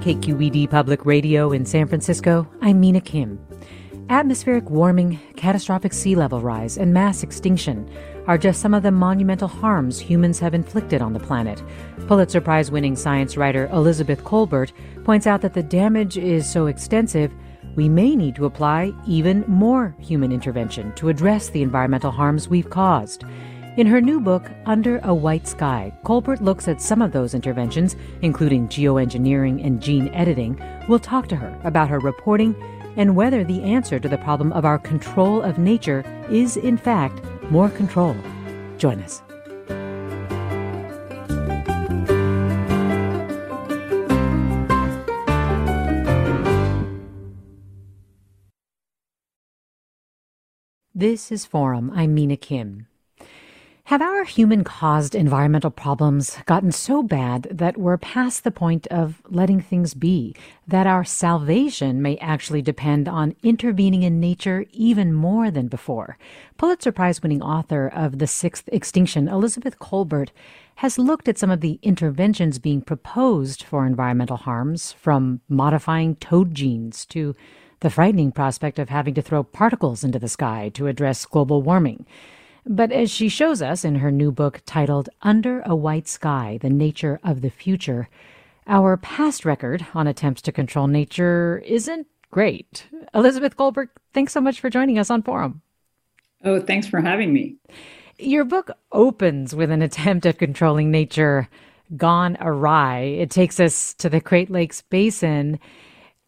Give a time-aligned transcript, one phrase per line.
[0.00, 3.38] KQED Public Radio in San Francisco, I'm Mina Kim.
[4.08, 7.86] Atmospheric warming, catastrophic sea level rise, and mass extinction
[8.26, 11.62] are just some of the monumental harms humans have inflicted on the planet.
[12.06, 14.72] Pulitzer Prize winning science writer Elizabeth Kolbert
[15.04, 17.30] points out that the damage is so extensive,
[17.76, 22.70] we may need to apply even more human intervention to address the environmental harms we've
[22.70, 23.24] caused.
[23.76, 27.94] In her new book, Under a White Sky, Kolbert looks at some of those interventions,
[28.20, 30.60] including geoengineering and gene editing.
[30.88, 32.56] We'll talk to her about her reporting
[32.96, 37.22] and whether the answer to the problem of our control of nature is, in fact,
[37.50, 38.16] more control.
[38.76, 39.22] Join us.
[50.92, 51.92] This is Forum.
[51.94, 52.88] I'm Mina Kim.
[53.90, 59.20] Have our human caused environmental problems gotten so bad that we're past the point of
[59.28, 60.36] letting things be,
[60.68, 66.18] that our salvation may actually depend on intervening in nature even more than before?
[66.56, 70.28] Pulitzer Prize winning author of The Sixth Extinction, Elizabeth Kolbert,
[70.76, 76.54] has looked at some of the interventions being proposed for environmental harms, from modifying toad
[76.54, 77.34] genes to
[77.80, 82.06] the frightening prospect of having to throw particles into the sky to address global warming.
[82.66, 86.70] But as she shows us in her new book titled Under a White Sky The
[86.70, 88.08] Nature of the Future,
[88.66, 92.86] our past record on attempts to control nature isn't great.
[93.14, 95.62] Elizabeth Kolbert, thanks so much for joining us on Forum.
[96.44, 97.56] Oh, thanks for having me.
[98.18, 101.48] Your book opens with an attempt at controlling nature
[101.96, 103.00] gone awry.
[103.00, 105.58] It takes us to the Great Lakes Basin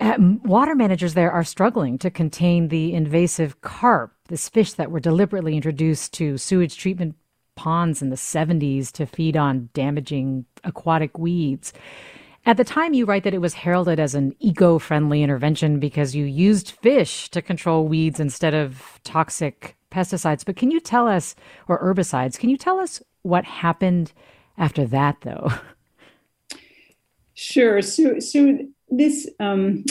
[0.03, 4.99] uh, water managers there are struggling to contain the invasive carp, this fish that were
[4.99, 7.15] deliberately introduced to sewage treatment
[7.55, 11.75] ponds in the 70s to feed on damaging aquatic weeds.
[12.47, 16.15] At the time, you write that it was heralded as an eco friendly intervention because
[16.15, 20.47] you used fish to control weeds instead of toxic pesticides.
[20.47, 21.37] But can you tell us,
[21.69, 24.15] or herbicides, can you tell us what happened
[24.57, 25.53] after that, though?
[27.35, 27.81] Sure.
[27.81, 28.59] So, so
[28.91, 29.85] this um,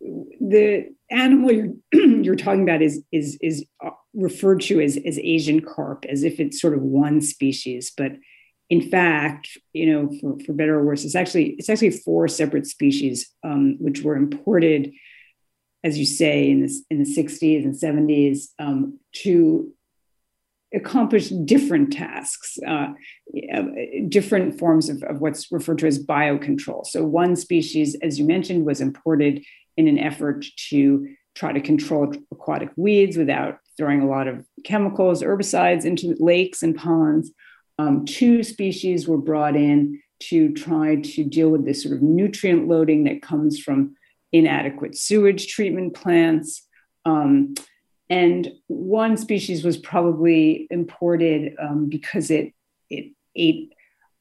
[0.00, 5.60] the animal you're you're talking about is is is uh, referred to as as Asian
[5.60, 8.12] carp, as if it's sort of one species, but
[8.68, 12.66] in fact, you know, for, for better or worse, it's actually it's actually four separate
[12.66, 14.92] species um, which were imported,
[15.84, 19.72] as you say, in the in the 60s and 70s um, to
[20.74, 22.88] accomplish different tasks, uh,
[24.08, 26.84] different forms of, of, what's referred to as biocontrol.
[26.84, 29.44] So, one species, as you mentioned, was imported
[29.76, 35.22] in an effort to try to control aquatic weeds without throwing a lot of chemicals,
[35.22, 37.30] herbicides into lakes and ponds.
[37.78, 42.68] Um, two species were brought in to try to deal with this sort of nutrient
[42.68, 43.96] loading that comes from
[44.32, 46.66] inadequate sewage treatment plants.
[47.04, 47.54] Um,
[48.08, 52.52] and one species was probably imported um, because it
[52.88, 53.72] it ate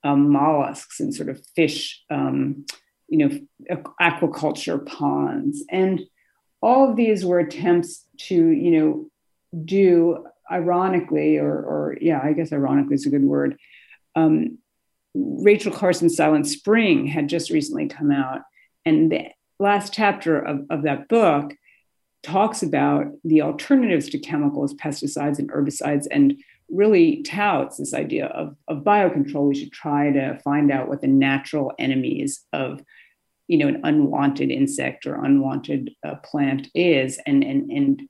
[0.04, 2.66] um, mollusks and sort of fish, um,
[3.08, 6.02] you know, aquaculture ponds, and
[6.62, 9.10] all of these were attempts to you know
[9.64, 13.58] do ironically or or yeah I guess ironically is a good word
[14.16, 14.58] um,
[15.16, 18.42] Rachel Carson's Silent Spring had just recently come out.
[18.86, 19.28] And the
[19.60, 21.54] last chapter of, of that book
[22.24, 26.36] talks about the alternatives to chemicals, pesticides, and herbicides, and
[26.70, 29.48] really touts this idea of, of biocontrol.
[29.48, 32.82] We should try to find out what the natural enemies of
[33.48, 38.02] you know an unwanted insect or unwanted uh, plant is and and and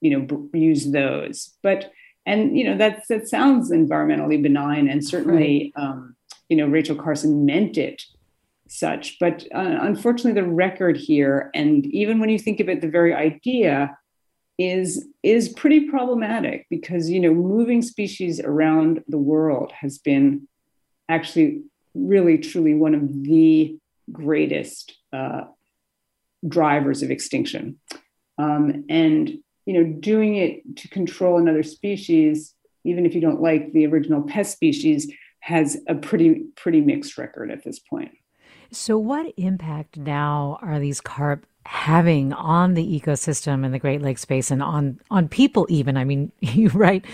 [0.00, 1.92] you know b- use those but
[2.26, 5.84] and you know that that sounds environmentally benign and certainly right.
[5.84, 6.16] um,
[6.48, 8.02] you know rachel carson meant it
[8.70, 9.18] such.
[9.18, 13.14] But uh, unfortunately, the record here, and even when you think of it, the very
[13.14, 13.96] idea
[14.58, 20.48] is is pretty problematic because you know moving species around the world has been
[21.08, 21.62] actually
[21.94, 23.78] really truly one of the
[24.12, 25.42] greatest uh,
[26.46, 27.78] drivers of extinction.
[28.36, 29.30] Um, and
[29.66, 34.22] you know doing it to control another species even if you don't like the original
[34.22, 38.10] pest species has a pretty pretty mixed record at this point.
[38.70, 44.24] So, what impact now are these carp having on the ecosystem in the Great Lakes
[44.24, 45.66] Basin, on on people?
[45.68, 47.04] Even, I mean, you write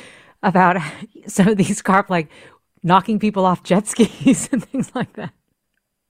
[0.42, 0.76] about
[1.26, 2.28] some of these carp like
[2.82, 5.32] knocking people off jet skis and things like that.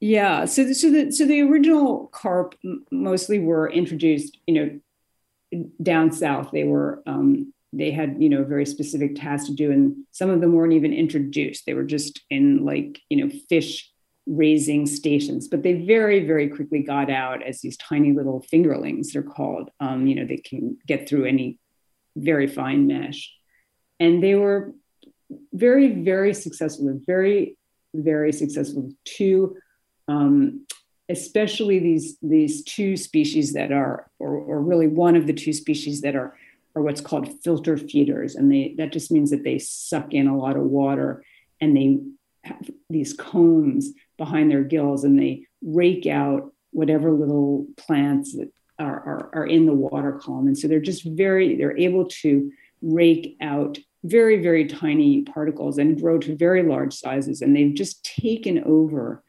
[0.00, 2.54] Yeah, so the, so the so the original carp
[2.90, 6.50] mostly were introduced, you know, down south.
[6.52, 10.42] They were um, they had you know very specific tasks to do, and some of
[10.42, 11.64] them weren't even introduced.
[11.64, 13.90] They were just in like you know fish
[14.26, 19.22] raising stations, but they very, very quickly got out as these tiny little fingerlings, they're
[19.22, 19.70] called.
[19.80, 21.58] Um, you know, they can get through any
[22.16, 23.32] very fine mesh.
[24.00, 24.72] And they were
[25.52, 27.58] very, very successful, They're very,
[27.92, 28.92] very successful.
[29.04, 29.56] Two,
[30.08, 30.66] um,
[31.08, 36.00] especially these, these two species that are, or, or really one of the two species
[36.00, 36.36] that are,
[36.74, 38.36] are what's called filter feeders.
[38.36, 41.22] And they, that just means that they suck in a lot of water
[41.60, 42.00] and they
[42.42, 49.00] have these combs behind their gills and they rake out whatever little plants that are,
[49.00, 50.46] are, are in the water column.
[50.46, 52.50] And so they're just very, they're able to
[52.82, 57.40] rake out very, very tiny particles and grow to very large sizes.
[57.40, 59.22] And they've just taken over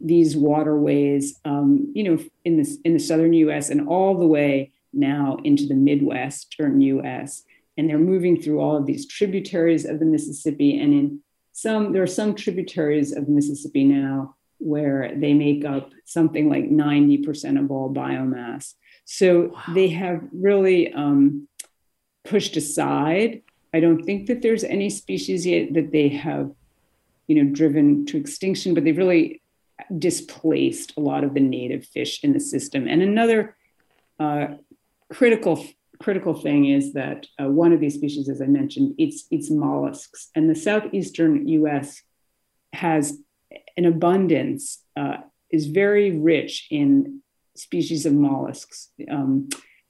[0.00, 4.72] these waterways, um, you know, in the, in the southern US and all the way
[4.92, 7.42] now into the Midwestern US.
[7.76, 11.21] And they're moving through all of these tributaries of the Mississippi and in
[11.52, 17.58] some there are some tributaries of Mississippi now where they make up something like 90%
[17.58, 18.74] of all biomass.
[19.04, 19.62] So wow.
[19.74, 21.48] they have really um,
[22.24, 23.42] pushed aside.
[23.74, 26.52] I don't think that there's any species yet that they have,
[27.26, 29.42] you know, driven to extinction, but they've really
[29.98, 32.86] displaced a lot of the native fish in the system.
[32.86, 33.56] And another
[34.20, 34.46] uh,
[35.10, 35.64] critical
[36.02, 40.28] critical thing is that uh, one of these species, as I mentioned, it's it's mollusks,
[40.34, 42.02] and the southeastern U.S.
[42.72, 43.18] has
[43.76, 45.18] an abundance uh,
[45.50, 47.22] is very rich in
[47.54, 49.48] species of mollusks um,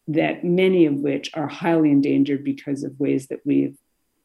[0.09, 3.77] that many of which are highly endangered because of ways that we've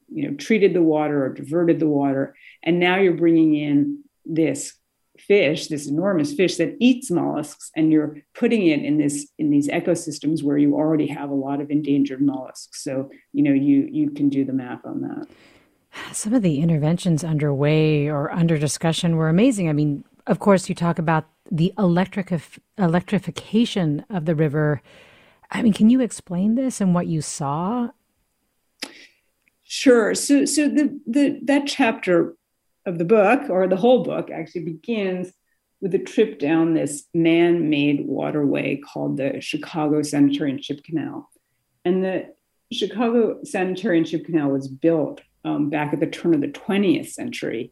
[0.09, 4.73] you know treated the water or diverted the water and now you're bringing in this
[5.19, 9.67] fish, this enormous fish that eats mollusks, and you're putting it in this in these
[9.67, 12.83] ecosystems where you already have a lot of endangered mollusks.
[12.83, 15.27] So you know you you can do the math on that.
[16.13, 19.69] Some of the interventions underway or under discussion were amazing.
[19.69, 22.33] I mean, of course, you talk about the electric
[22.77, 24.81] electrification of the river.
[25.49, 27.89] I mean, can you explain this and what you saw?
[29.63, 30.13] Sure.
[30.15, 32.36] So, so the the that chapter
[32.87, 35.31] of the book, or the whole book, actually begins
[35.81, 41.29] with a trip down this man made waterway called the Chicago Sanitary and Ship Canal.
[41.85, 42.33] And the
[42.71, 47.09] Chicago Sanitary and Ship Canal was built um, back at the turn of the 20th
[47.09, 47.71] century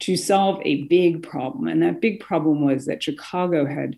[0.00, 1.68] to solve a big problem.
[1.68, 3.96] And that big problem was that Chicago had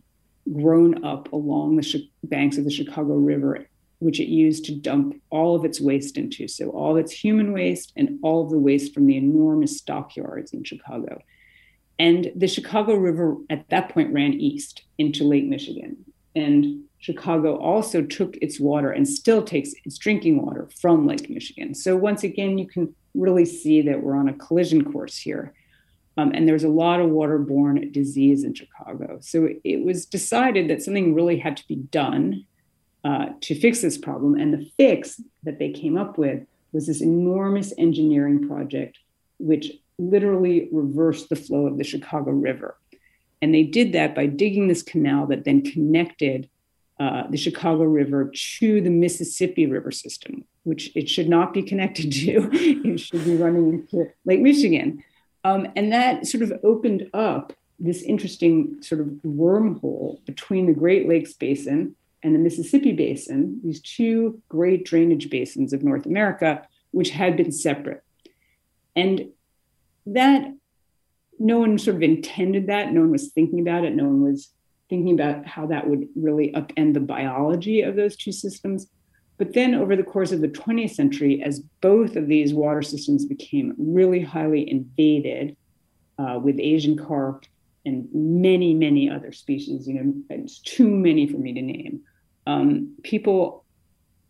[0.52, 3.66] grown up along the sh- banks of the Chicago River
[4.04, 6.46] which it used to dump all of its waste into.
[6.46, 10.52] So, all of its human waste and all of the waste from the enormous stockyards
[10.52, 11.22] in Chicago.
[11.98, 15.96] And the Chicago River at that point ran east into Lake Michigan.
[16.36, 21.74] And Chicago also took its water and still takes its drinking water from Lake Michigan.
[21.74, 25.54] So, once again, you can really see that we're on a collision course here.
[26.18, 29.18] Um, and there's a lot of waterborne disease in Chicago.
[29.20, 32.44] So it was decided that something really had to be done
[33.04, 34.34] uh, to fix this problem.
[34.34, 36.42] And the fix that they came up with
[36.72, 38.98] was this enormous engineering project,
[39.38, 42.76] which literally reversed the flow of the Chicago River.
[43.42, 46.48] And they did that by digging this canal that then connected
[46.98, 52.10] uh, the Chicago River to the Mississippi River system, which it should not be connected
[52.12, 52.48] to.
[52.52, 55.02] it should be running into Lake Michigan.
[55.44, 61.08] Um, and that sort of opened up this interesting sort of wormhole between the Great
[61.08, 61.94] Lakes Basin
[62.24, 67.52] and the Mississippi Basin, these two great drainage basins of North America, which had been
[67.52, 68.02] separate.
[68.96, 69.28] And
[70.06, 70.50] that
[71.38, 72.92] no one sort of intended that.
[72.92, 73.94] No one was thinking about it.
[73.94, 74.50] No one was
[74.88, 78.86] thinking about how that would really upend the biology of those two systems.
[79.36, 83.26] But then over the course of the 20th century, as both of these water systems
[83.26, 85.56] became really highly invaded
[86.18, 87.44] uh, with Asian carp
[87.84, 92.00] and many, many other species, you know, it's too many for me to name,
[92.46, 93.64] um, people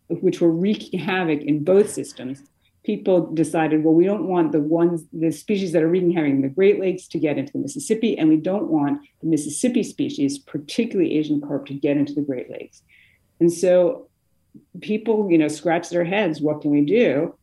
[0.07, 2.41] which were wreaking havoc in both systems,
[2.83, 6.41] people decided, well, we don't want the ones, the species that are wreaking havoc in
[6.41, 10.37] the Great Lakes to get into the Mississippi, and we don't want the Mississippi species,
[10.37, 12.83] particularly Asian carp, to get into the Great Lakes.
[13.39, 14.07] And so
[14.81, 17.35] people, you know, scratch their heads, what can we do?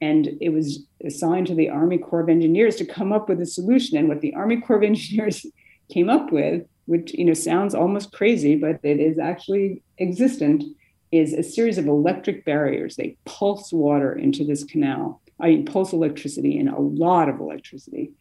[0.00, 3.46] And it was assigned to the Army Corps of Engineers to come up with a
[3.46, 3.96] solution.
[3.96, 5.46] And what the Army Corps of Engineers
[5.92, 10.64] came up with, which you know sounds almost crazy, but it is actually existent,
[11.12, 12.96] is a series of electric barriers.
[12.96, 15.20] They pulse water into this canal.
[15.38, 18.12] I mean, pulse electricity and a lot of electricity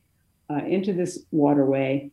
[0.50, 2.12] uh, into this waterway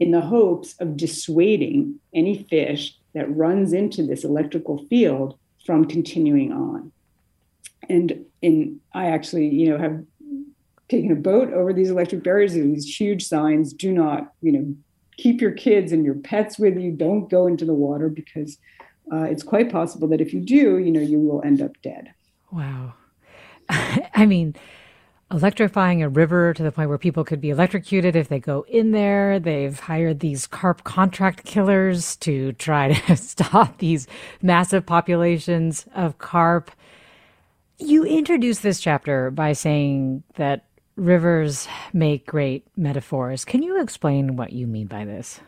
[0.00, 6.52] in the hopes of dissuading any fish that runs into this electrical field from continuing
[6.52, 6.92] on.
[7.88, 10.04] And in I actually, you know, have
[10.88, 14.74] taken a boat over these electric barriers and these huge signs, do not, you know,
[15.18, 16.92] keep your kids and your pets with you.
[16.92, 18.56] Don't go into the water because
[19.12, 22.12] uh, it's quite possible that if you do, you know, you will end up dead.
[22.50, 22.94] Wow.
[23.68, 24.54] I mean,
[25.30, 28.92] electrifying a river to the point where people could be electrocuted if they go in
[28.92, 29.38] there.
[29.38, 34.06] They've hired these carp contract killers to try to stop these
[34.40, 36.70] massive populations of carp.
[37.78, 40.67] You introduce this chapter by saying that
[40.98, 43.44] rivers make great metaphors.
[43.44, 45.40] Can you explain what you mean by this?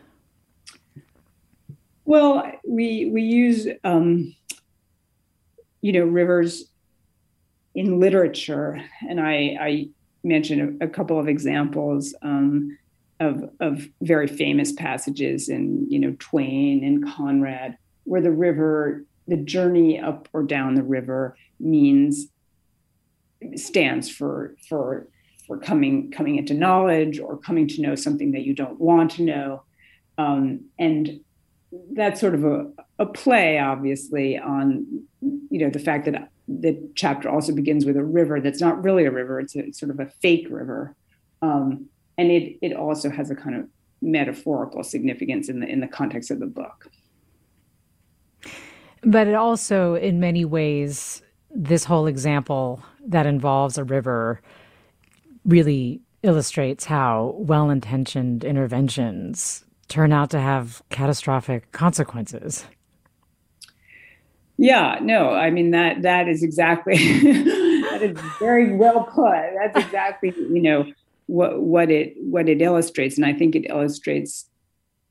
[2.05, 4.35] Well, we we use um,
[5.81, 6.71] you know rivers
[7.75, 9.89] in literature, and I, I
[10.25, 12.77] mentioned a, a couple of examples um,
[13.21, 19.37] of, of very famous passages in, you know, Twain and Conrad, where the river, the
[19.37, 22.27] journey up or down the river means
[23.55, 25.07] stands for for
[25.51, 29.23] for coming coming into knowledge or coming to know something that you don't want to
[29.23, 29.65] know,
[30.17, 31.19] um, and
[31.93, 34.87] that's sort of a, a play, obviously, on
[35.21, 39.07] you know the fact that the chapter also begins with a river that's not really
[39.07, 40.95] a river; it's, a, it's sort of a fake river,
[41.43, 43.67] um, and it it also has a kind of
[44.01, 46.89] metaphorical significance in the in the context of the book.
[49.03, 54.41] But it also, in many ways, this whole example that involves a river
[55.45, 62.65] really illustrates how well intentioned interventions turn out to have catastrophic consequences.
[64.57, 69.55] Yeah, no, I mean that that is exactly that is very well put.
[69.57, 70.93] That's exactly you know
[71.27, 74.50] what what it what it illustrates, and I think it illustrates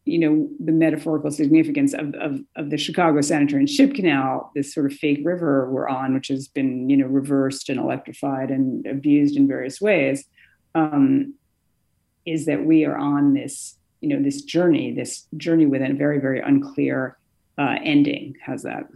[0.10, 4.74] you know the metaphorical significance of, of, of the Chicago Sanitary and Ship Canal, this
[4.74, 8.86] sort of fake river we're on, which has been you know reversed and electrified and
[8.86, 10.26] abused in various ways,
[10.76, 11.34] um,
[12.26, 16.20] is that we are on this you know this journey, this journey with a very
[16.20, 17.18] very unclear
[17.58, 18.36] uh, ending.
[18.44, 18.88] How's that?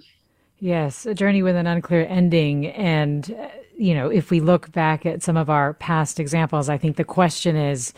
[0.63, 2.67] Yes, a journey with an unclear ending.
[2.67, 6.77] And, uh, you know, if we look back at some of our past examples, I
[6.77, 7.91] think the question is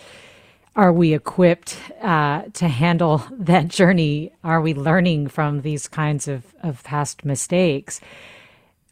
[0.76, 4.32] are we equipped uh, to handle that journey?
[4.44, 8.02] Are we learning from these kinds of, of past mistakes?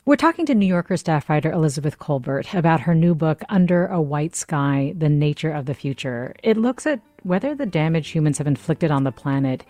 [0.05, 4.01] We're talking to New Yorker staff writer Elizabeth Kolbert about her new book, Under a
[4.01, 6.35] White Sky The Nature of the Future.
[6.43, 9.63] It looks at whether the damage humans have inflicted on the planet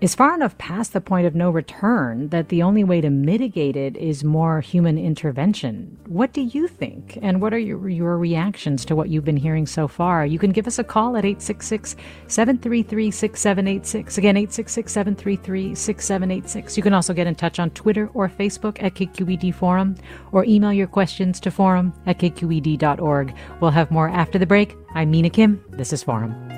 [0.00, 3.76] is far enough past the point of no return that the only way to mitigate
[3.76, 5.98] it is more human intervention.
[6.06, 7.18] What do you think?
[7.20, 10.24] And what are your, your reactions to what you've been hearing so far?
[10.24, 11.96] You can give us a call at 866
[12.28, 14.18] 733 6786.
[14.18, 16.76] Again, 866 733 6786.
[16.76, 19.96] You can also get in touch on Twitter or Facebook at KQED Forum
[20.30, 23.34] or email your questions to forum at kqed.org.
[23.60, 24.76] We'll have more after the break.
[24.94, 25.64] I'm Mina Kim.
[25.70, 26.57] This is Forum.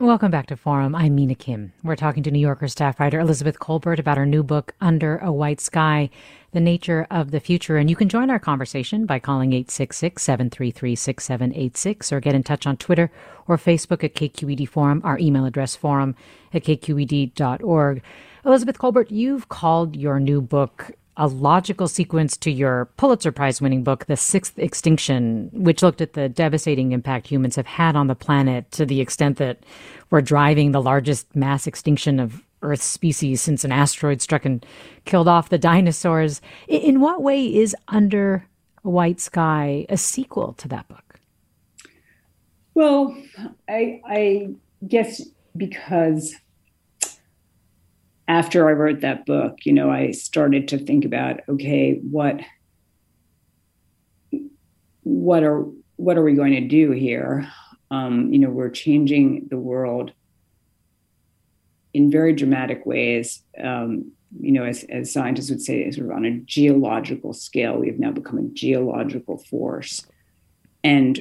[0.00, 0.94] Welcome back to Forum.
[0.94, 1.74] I'm Mina Kim.
[1.84, 5.30] We're talking to New Yorker staff writer Elizabeth Kolbert about her new book, Under a
[5.30, 6.08] White Sky
[6.52, 7.76] The Nature of the Future.
[7.76, 12.66] And you can join our conversation by calling 866 733 6786 or get in touch
[12.66, 13.10] on Twitter
[13.46, 16.16] or Facebook at KQED Forum, our email address forum
[16.54, 18.02] at kqed.org.
[18.46, 23.84] Elizabeth Kolbert, you've called your new book a logical sequence to your Pulitzer Prize winning
[23.84, 28.14] book, The Sixth Extinction, which looked at the devastating impact humans have had on the
[28.14, 29.58] planet to the extent that
[30.08, 34.64] we're driving the largest mass extinction of Earth's species since an asteroid struck and
[35.04, 36.40] killed off the dinosaurs.
[36.68, 38.46] In what way is Under
[38.82, 41.20] a White Sky a sequel to that book?
[42.72, 43.14] Well,
[43.68, 44.48] I, I
[44.88, 45.20] guess
[45.54, 46.34] because
[48.30, 52.40] after I wrote that book, you know, I started to think about, okay, what
[55.02, 55.64] what are
[55.96, 57.50] what are we going to do here?
[57.90, 60.12] Um, you know, we're changing the world
[61.92, 63.42] in very dramatic ways.
[63.60, 67.88] Um, you know, as, as scientists would say, sort of on a geological scale, we
[67.88, 70.06] have now become a geological force,
[70.84, 71.20] and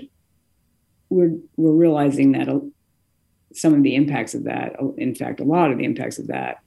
[1.10, 2.48] we're we're realizing that
[3.52, 6.60] some of the impacts of that, in fact, a lot of the impacts of that,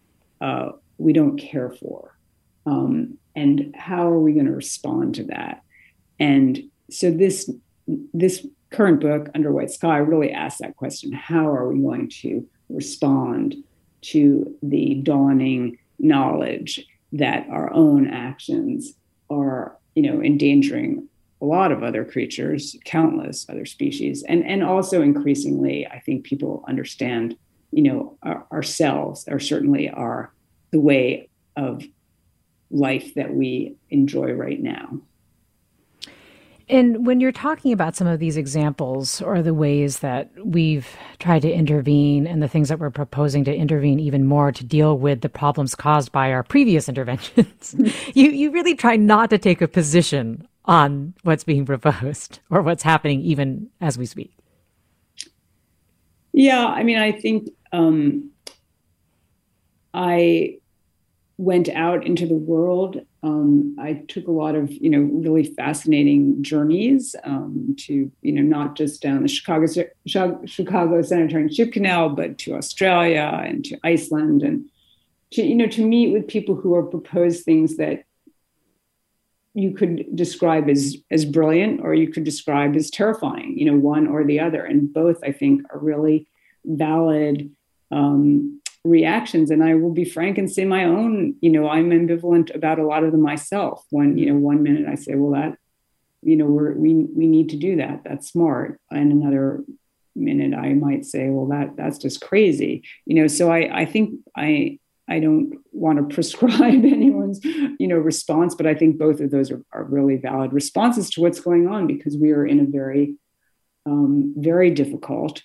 [0.43, 2.19] uh, we don't care for.
[2.67, 5.63] Um, and how are we going to respond to that?
[6.21, 7.51] And so this
[8.13, 12.47] this current book, Under White Sky, really asks that question: How are we going to
[12.69, 13.57] respond
[14.03, 18.95] to the dawning knowledge that our own actions
[19.31, 21.09] are, you know, endangering
[21.41, 26.65] a lot of other creatures, countless other species, and and also increasingly, I think people
[26.69, 27.37] understand
[27.73, 30.33] you know, our, ourselves are certainly are
[30.71, 31.83] the way of
[32.71, 35.01] life that we enjoy right now.
[36.69, 41.43] And when you're talking about some of these examples or the ways that we've tried
[41.43, 45.21] to intervene and the things that we're proposing to intervene even more to deal with
[45.21, 48.11] the problems caused by our previous interventions, mm-hmm.
[48.15, 52.85] you, you really try not to take a position on what's being proposed or what's
[52.85, 54.33] happening even as we speak.
[56.33, 58.31] Yeah, I mean, I think um,
[59.95, 60.59] I
[61.39, 63.01] went out into the world.
[63.23, 68.43] Um, I took a lot of, you know, really fascinating journeys um, to, you know,
[68.43, 69.67] not just down the Chicago
[70.45, 74.69] Chicago Sanitary Ship Canal, but to Australia and to Iceland, and
[75.33, 78.05] to, you know, to meet with people who are proposed things that
[79.55, 83.59] you could describe as as brilliant, or you could describe as terrifying.
[83.59, 86.27] You know, one or the other, and both I think are really
[86.65, 87.51] valid
[87.93, 89.51] um, reactions.
[89.51, 92.87] And i will be frank and say my own you know i'm ambivalent about a
[92.87, 93.85] lot of them myself.
[93.91, 95.57] One you know one minute i say well that
[96.23, 98.03] you know we're, we we need to do that.
[98.05, 98.81] That's smart.
[98.91, 99.65] And another
[100.15, 102.83] minute i might say well that that's just crazy.
[103.07, 104.79] You know so i i think i
[105.09, 109.51] i don't want to prescribe anyone's you know response but i think both of those
[109.51, 113.17] are, are really valid responses to what's going on because we are in a very
[113.85, 115.43] um, very difficult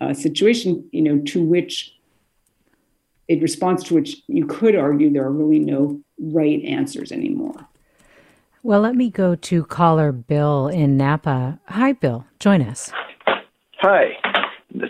[0.00, 1.94] uh, situation, you know, to which
[3.28, 7.68] in response to which you could argue there are really no right answers anymore.
[8.62, 11.60] Well, let me go to caller Bill in Napa.
[11.68, 12.26] Hi, Bill.
[12.40, 12.90] Join us.
[13.78, 14.16] Hi.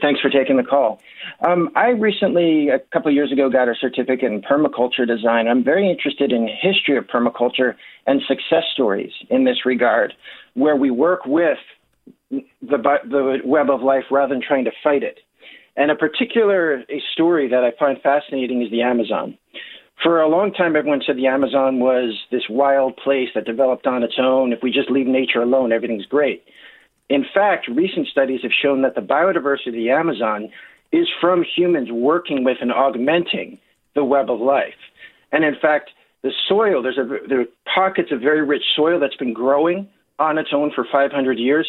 [0.00, 1.00] Thanks for taking the call.
[1.46, 5.46] Um, I recently, a couple of years ago, got a certificate in permaculture design.
[5.46, 7.74] I'm very interested in history of permaculture
[8.06, 10.14] and success stories in this regard,
[10.54, 11.58] where we work with
[12.30, 15.18] the, the web of life rather than trying to fight it.
[15.76, 19.38] And a particular a story that I find fascinating is the Amazon.
[20.02, 24.02] For a long time, everyone said the Amazon was this wild place that developed on
[24.02, 24.52] its own.
[24.52, 26.44] If we just leave nature alone, everything's great.
[27.08, 30.50] In fact, recent studies have shown that the biodiversity of the Amazon
[30.92, 33.58] is from humans working with and augmenting
[33.94, 34.78] the web of life.
[35.32, 35.90] And in fact,
[36.22, 40.38] the soil, there's a, there are pockets of very rich soil that's been growing on
[40.38, 41.68] its own for 500 years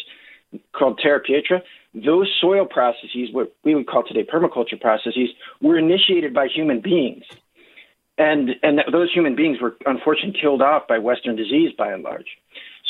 [0.72, 1.62] called terra preta.
[1.94, 7.24] Those soil processes, what we would call today permaculture processes, were initiated by human beings.
[8.18, 12.26] And, and those human beings were unfortunately killed off by Western disease by and large.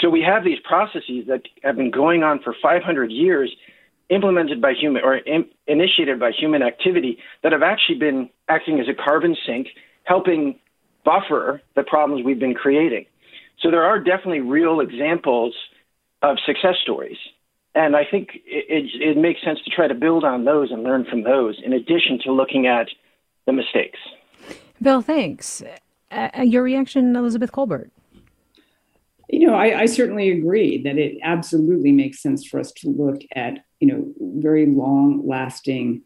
[0.01, 3.55] So we have these processes that have been going on for 500 years
[4.09, 8.87] implemented by human or in, initiated by human activity that have actually been acting as
[8.88, 9.68] a carbon sink,
[10.05, 10.59] helping
[11.05, 13.07] buffer the problems we've been creating.
[13.61, 15.55] So there are definitely real examples
[16.23, 17.16] of success stories.
[17.75, 20.83] And I think it, it, it makes sense to try to build on those and
[20.83, 22.89] learn from those in addition to looking at
[23.47, 23.99] the mistakes.
[24.83, 25.63] Bill, thanks.
[26.11, 27.91] Uh, your reaction, Elizabeth Kolbert?
[29.29, 33.21] You know, I, I, certainly agree that it absolutely makes sense for us to look
[33.37, 36.03] at, you know, very long lasting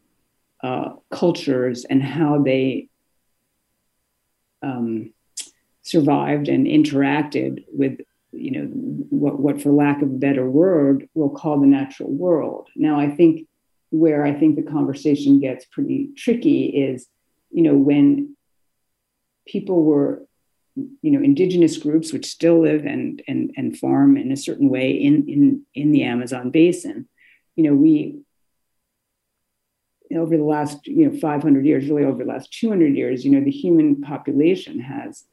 [0.63, 2.87] uh, cultures and how they
[4.61, 5.11] um,
[5.81, 7.99] survived and interacted with,
[8.35, 8.65] you know,
[9.09, 12.69] what, what, for lack of a better word, we'll call the natural world.
[12.75, 13.47] Now, I think
[13.91, 17.07] where I think the conversation gets pretty tricky is,
[17.51, 18.35] you know, when
[19.47, 20.25] people were
[21.01, 24.91] you know indigenous groups which still live and and and farm in a certain way
[24.91, 27.07] in in in the Amazon basin
[27.55, 28.19] you know we
[30.15, 33.43] over the last you know 500 years really over the last 200 years you know
[33.43, 35.23] the human population has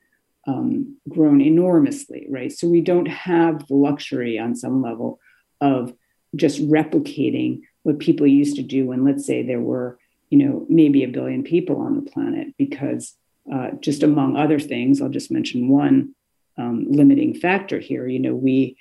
[0.46, 5.20] um, grown enormously right so we don't have the luxury on some level
[5.60, 5.94] of
[6.34, 9.98] just replicating what people used to do when let's say there were
[10.30, 13.14] you know maybe a billion people on the planet because
[13.50, 16.14] uh, just among other things, I'll just mention one
[16.58, 18.06] um, limiting factor here.
[18.06, 18.76] You know, we,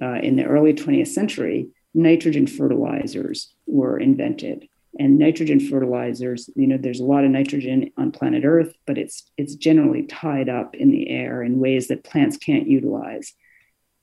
[0.00, 4.68] uh, in the early 20th century, nitrogen fertilizers were invented.
[4.98, 9.30] And nitrogen fertilizers, you know, there's a lot of nitrogen on planet Earth, but it's
[9.36, 13.34] it's generally tied up in the air in ways that plants can't utilize.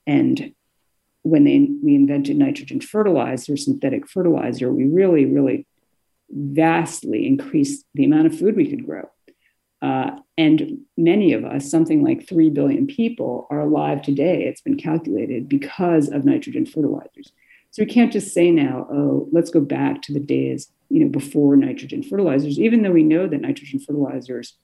[0.06, 0.54] And
[1.24, 5.66] when they we invented nitrogen fertilizer, synthetic fertilizer, we really, really
[6.30, 9.10] vastly increased the amount of food we could grow.
[9.82, 14.78] Uh, and many of us, something like 3 billion people, are alive today, it's been
[14.78, 17.34] calculated, because of nitrogen fertilizers.
[17.72, 21.10] So we can't just say now, oh, let's go back to the days you know,
[21.10, 24.56] before nitrogen fertilizers, even though we know that nitrogen fertilizers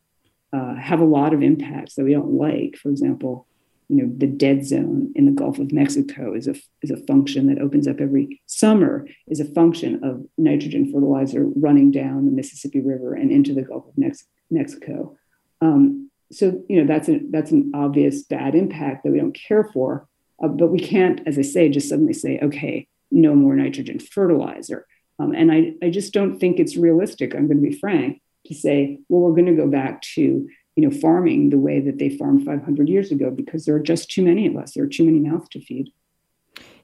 [0.54, 2.78] uh, have a lot of impacts that we don't like.
[2.78, 3.48] For example,
[3.88, 7.48] you know, the dead zone in the Gulf of Mexico is a, is a function
[7.48, 12.80] that opens up every summer, is a function of nitrogen fertilizer running down the Mississippi
[12.80, 15.18] River and into the Gulf of Mexico Mexico.
[15.62, 19.63] Um, so you know that's a that's an obvious bad impact that we don't care
[19.63, 20.08] for,
[20.44, 24.86] uh, but we can't, as I say, just suddenly say, okay, no more nitrogen fertilizer.
[25.19, 27.36] Um, and I, I just don't think it's realistic.
[27.36, 30.89] I'm going to be frank to say, well, we're going to go back to you
[30.89, 34.23] know farming the way that they farmed 500 years ago because there are just too
[34.23, 34.73] many of us.
[34.73, 35.91] There are too many mouths to feed.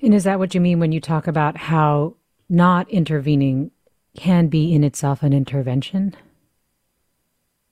[0.01, 2.15] And is that what you mean when you talk about how
[2.49, 3.71] not intervening
[4.15, 6.15] can be in itself an intervention?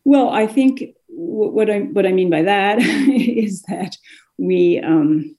[0.05, 3.97] Well, I think what I what I mean by that is that
[4.37, 5.35] we, um,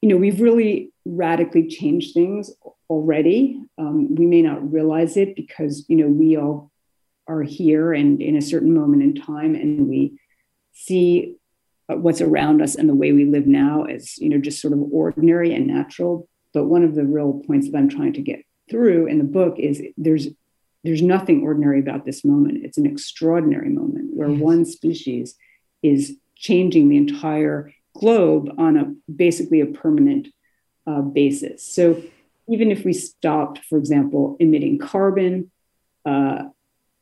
[0.00, 2.50] you know, we've really radically changed things
[2.90, 3.60] already.
[3.76, 6.70] Um, we may not realize it because you know we all
[7.26, 10.18] are here and in a certain moment in time, and we
[10.72, 11.36] see
[11.86, 14.80] what's around us and the way we live now as you know just sort of
[14.92, 16.28] ordinary and natural.
[16.54, 19.58] But one of the real points that I'm trying to get through in the book
[19.58, 20.28] is there's
[20.84, 22.64] there's nothing ordinary about this moment.
[22.64, 24.40] It's an extraordinary moment where yes.
[24.40, 25.34] one species
[25.82, 30.28] is changing the entire globe on a basically a permanent
[30.86, 31.64] uh, basis.
[31.64, 32.02] So
[32.48, 35.50] even if we stopped, for example, emitting carbon,
[36.04, 36.44] uh,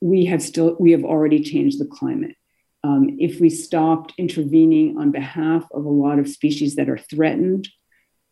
[0.00, 2.36] we have still we have already changed the climate.
[2.84, 7.68] Um, if we stopped intervening on behalf of a lot of species that are threatened,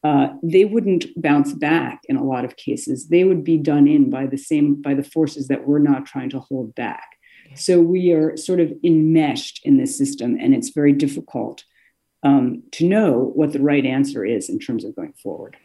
[0.04, 3.08] uh, they wouldn't bounce back in a lot of cases.
[3.08, 6.30] They would be done in by the same by the forces that we're not trying
[6.30, 7.08] to hold back.
[7.54, 11.64] So we are sort of enmeshed in this system, and it's very difficult
[12.22, 15.56] um, to know what the right answer is in terms of going forward.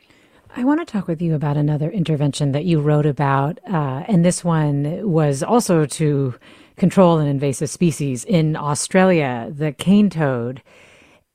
[0.56, 4.26] I want to talk with you about another intervention that you wrote about, uh, and
[4.26, 6.34] this one was also to
[6.76, 10.64] control an invasive species in Australia, the cane toad.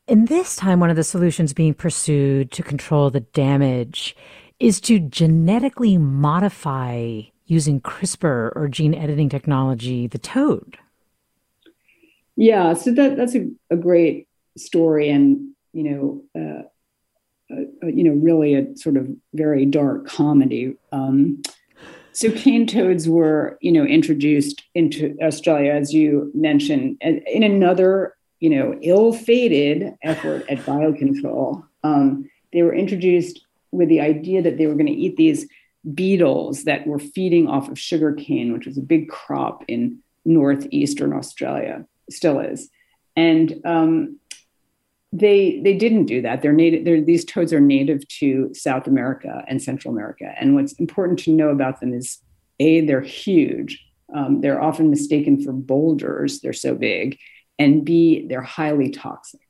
[0.09, 4.17] And this time, one of the solutions being pursued to control the damage
[4.59, 10.77] is to genetically modify using CRISPR or gene editing technology the toad.
[12.37, 16.63] Yeah, so that that's a, a great story, and you know, uh,
[17.51, 20.77] uh, you know, really a sort of very dark comedy.
[20.93, 21.43] Um,
[22.13, 28.51] so cane toads were, you know, introduced into Australia, as you mentioned, in another you
[28.51, 31.65] know, ill-fated effort at biocontrol.
[31.83, 35.49] Um, they were introduced with the idea that they were going to eat these
[35.95, 41.87] beetles that were feeding off of sugarcane, which was a big crop in northeastern Australia,
[42.11, 42.69] still is.
[43.17, 44.19] And um,
[45.15, 46.43] they they didn't do that.
[46.43, 46.85] They're native.
[46.85, 50.35] They're, these toads are native to South America and Central America.
[50.41, 52.19] And what's important to know about them is,
[52.59, 53.81] a they're huge.
[54.15, 56.41] Um, they're often mistaken for boulders.
[56.41, 57.17] They're so big,
[57.61, 59.41] and b they're highly toxic.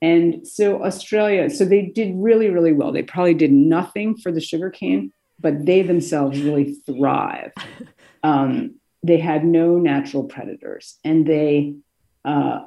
[0.00, 2.92] And so Australia, so they did really really well.
[2.92, 7.52] They probably did nothing for the sugarcane, but they themselves really thrive.
[8.24, 11.76] Um, they had no natural predators, and they
[12.24, 12.62] uh,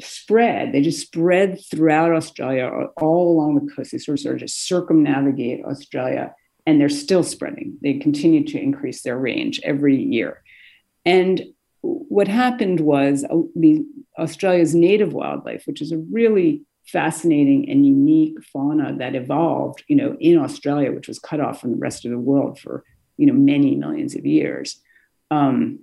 [0.00, 0.72] spread.
[0.72, 2.68] They just spread throughout Australia,
[3.00, 3.92] all along the coast.
[3.92, 6.34] They sort of, sort of just circumnavigate Australia,
[6.66, 7.78] and they're still spreading.
[7.82, 10.42] They continue to increase their range every year.
[11.04, 11.42] And
[11.82, 13.84] what happened was uh, the
[14.18, 20.16] Australia's native wildlife, which is a really fascinating and unique fauna that evolved, you know,
[20.20, 22.84] in Australia, which was cut off from the rest of the world for,
[23.16, 24.80] you know, many millions of years.
[25.30, 25.80] Um,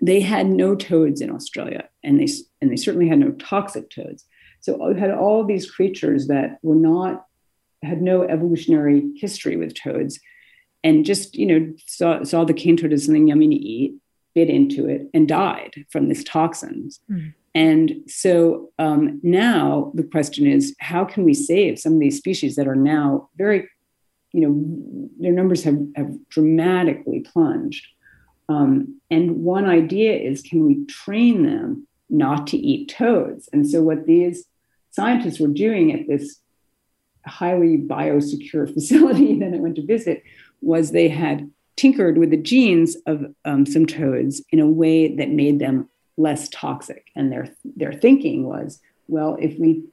[0.00, 2.28] they had no toads in Australia, and they
[2.60, 4.24] and they certainly had no toxic toads.
[4.60, 7.26] So we had all these creatures that were not
[7.82, 10.18] had no evolutionary history with toads,
[10.82, 13.94] and just you know saw saw the cane toad as something yummy to eat,
[14.34, 17.00] bit into it, and died from these toxins.
[17.10, 17.34] Mm.
[17.54, 22.56] And so um, now the question is, how can we save some of these species
[22.56, 23.68] that are now very,
[24.32, 27.84] you know, their numbers have, have dramatically plunged.
[28.48, 33.48] Um, and one idea is can we train them not to eat toads?
[33.52, 34.44] And so, what these
[34.90, 36.40] scientists were doing at this
[37.26, 40.22] highly biosecure facility that I went to visit
[40.60, 45.30] was they had tinkered with the genes of um, some toads in a way that
[45.30, 47.06] made them less toxic.
[47.14, 49.84] And their, their thinking was well, if we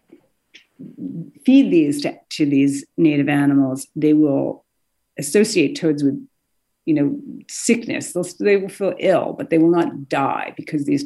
[1.46, 4.66] feed these to, to these native animals, they will
[5.18, 6.28] associate toads with
[6.86, 8.14] you know, sickness.
[8.14, 11.06] They'll, they will feel ill, but they will not die because these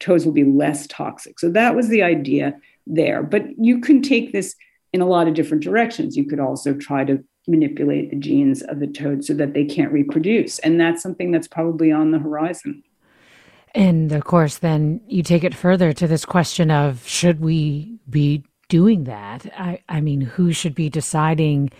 [0.00, 1.38] toads will be less toxic.
[1.38, 3.22] So that was the idea there.
[3.22, 4.56] But you can take this
[4.92, 6.16] in a lot of different directions.
[6.16, 9.92] You could also try to manipulate the genes of the toad so that they can't
[9.92, 10.58] reproduce.
[10.60, 12.82] And that's something that's probably on the horizon.
[13.74, 18.42] And of course, then you take it further to this question of should we be
[18.68, 19.46] doing that?
[19.56, 21.70] I, I mean, who should be deciding?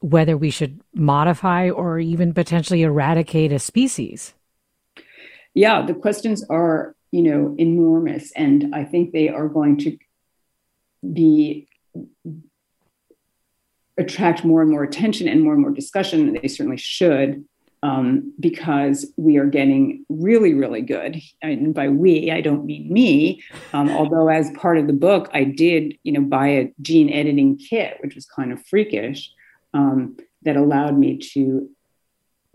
[0.00, 4.34] Whether we should modify or even potentially eradicate a species?
[5.54, 8.32] Yeah, the questions are, you know, enormous.
[8.32, 9.98] And I think they are going to
[11.12, 11.68] be
[13.98, 16.32] attract more and more attention and more and more discussion.
[16.32, 17.44] They certainly should,
[17.82, 21.20] um, because we are getting really, really good.
[21.42, 23.42] And by we, I don't mean me.
[23.74, 27.58] Um, although, as part of the book, I did, you know, buy a gene editing
[27.58, 29.30] kit, which was kind of freakish
[29.74, 31.68] um, that allowed me to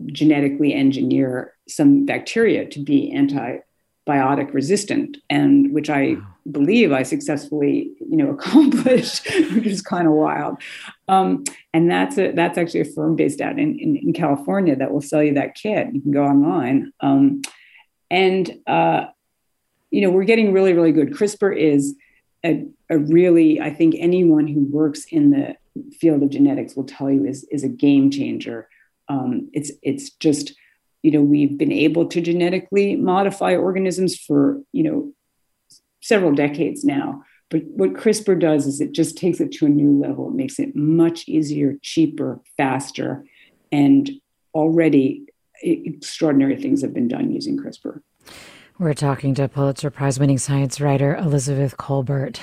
[0.06, 6.26] genetically engineer some bacteria to be antibiotic resistant and which i wow.
[6.50, 10.58] believe i successfully you know accomplished which is kind of wild.
[11.08, 14.92] Um, and that's a that's actually a firm based out in, in, in, california that
[14.92, 15.88] will sell you that kit.
[15.92, 16.92] You can go online.
[17.00, 17.42] Um,
[18.10, 19.06] and uh,
[19.90, 21.12] you know we're getting really really good.
[21.12, 21.94] Crispr is
[22.46, 25.56] a, a really i think anyone who works in the
[25.98, 28.68] field of genetics will tell you is is a game changer.
[29.08, 30.54] Um, it's it's just
[31.02, 35.12] you know we've been able to genetically modify organisms for you know
[36.00, 37.24] several decades now.
[37.48, 40.28] But what CRISPR does is it just takes it to a new level.
[40.28, 43.24] It makes it much easier, cheaper, faster,
[43.70, 44.10] and
[44.52, 45.26] already
[45.62, 48.00] extraordinary things have been done using CRISPR.
[48.78, 52.40] We're talking to Pulitzer Prize winning science writer Elizabeth Kolbert.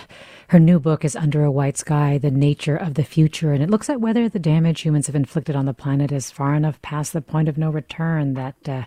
[0.47, 3.69] Her new book is Under a White Sky The Nature of the Future, and it
[3.69, 7.13] looks at whether the damage humans have inflicted on the planet is far enough past
[7.13, 8.85] the point of no return that uh,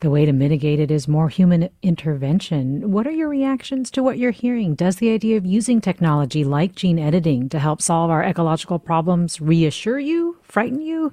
[0.00, 2.92] the way to mitigate it is more human intervention.
[2.92, 4.74] What are your reactions to what you're hearing?
[4.74, 9.40] Does the idea of using technology like gene editing to help solve our ecological problems
[9.40, 11.10] reassure you, frighten you?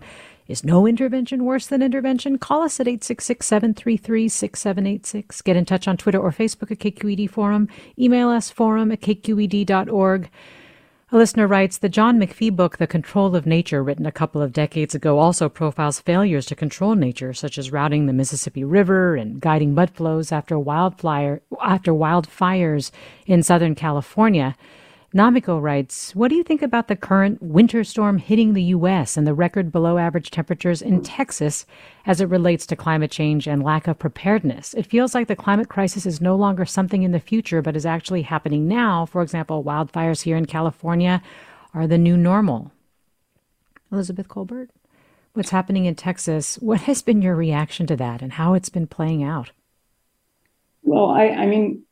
[0.50, 2.40] Is no intervention worse than intervention?
[2.40, 5.44] Call us at 866 733 6786.
[5.44, 7.68] Get in touch on Twitter or Facebook at KQED Forum.
[8.00, 10.28] Email us forum at kqed.org.
[11.12, 14.52] A listener writes The John McPhee book, The Control of Nature, written a couple of
[14.52, 19.40] decades ago, also profiles failures to control nature, such as routing the Mississippi River and
[19.40, 22.90] guiding mud flows after wildfire after wildfires
[23.28, 24.56] in Southern California.
[25.14, 29.18] Namiko writes, What do you think about the current winter storm hitting the U.S.
[29.18, 31.66] and the record below average temperatures in Texas
[32.06, 34.76] as it relates to climate change and lack of preparedness?
[34.76, 37.88] It feels like the climate crisis is no longer something in the future, but is
[37.88, 39.08] actually happening now.
[39.08, 41.24] For example, wildfires here in California
[41.74, 42.72] are the new normal.
[43.92, 44.70] Elizabeth Kolbert,
[45.34, 46.58] what's happening in Texas?
[46.58, 49.50] What has been your reaction to that and how it's been playing out?
[50.84, 51.84] Well, I, I mean,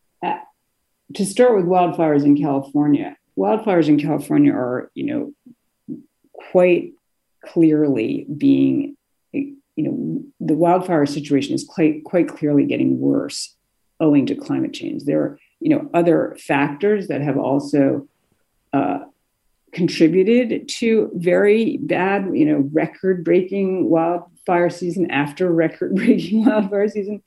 [1.16, 6.00] to start with wildfires in California, wildfires in California are, you know,
[6.52, 6.94] quite
[7.46, 8.98] clearly being,
[9.32, 13.56] you know, the wildfire situation is quite quite clearly getting worse
[14.00, 15.04] owing to climate change.
[15.04, 18.08] There are, you know, other factors that have also
[18.74, 19.00] uh,
[19.72, 27.24] contributed to very bad, you know, record-breaking wildfire season after record-breaking wildfire season.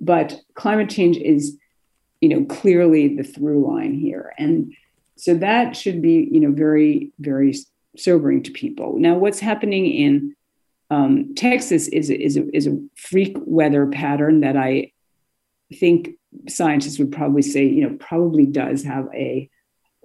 [0.00, 1.56] But climate change is,
[2.24, 4.54] you know, clearly the through line here, and
[5.16, 7.52] so that should be, you know, very, very
[7.96, 8.88] sobering to people.
[9.06, 10.12] Now, what's happening in
[10.90, 12.78] um, Texas is is a, is a
[13.10, 14.92] freak weather pattern that I
[15.82, 16.00] think
[16.48, 19.50] scientists would probably say, you know, probably does have a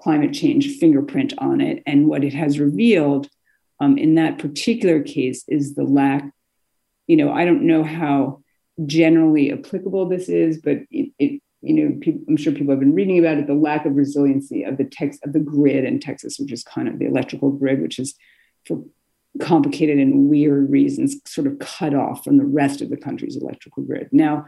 [0.04, 1.84] climate change fingerprint on it.
[1.86, 3.30] And what it has revealed
[3.80, 6.24] um, in that particular case is the lack,
[7.08, 8.42] you know, I don't know how
[8.86, 12.96] generally applicable this is, but it, it you know, people, I'm sure people have been
[12.96, 16.40] reading about it, the lack of resiliency of the text of the grid in Texas,
[16.40, 18.16] which is kind of the electrical grid, which is
[18.66, 18.84] for
[19.42, 23.84] complicated and weird reasons sort of cut off from the rest of the country's electrical
[23.84, 24.10] grid.
[24.12, 24.46] Now,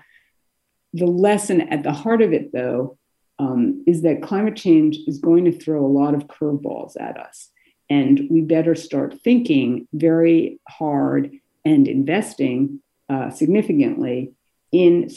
[0.93, 2.97] the lesson at the heart of it, though,
[3.39, 7.49] um, is that climate change is going to throw a lot of curveballs at us.
[7.89, 11.31] And we better start thinking very hard
[11.65, 14.33] and investing uh, significantly
[14.71, 15.09] in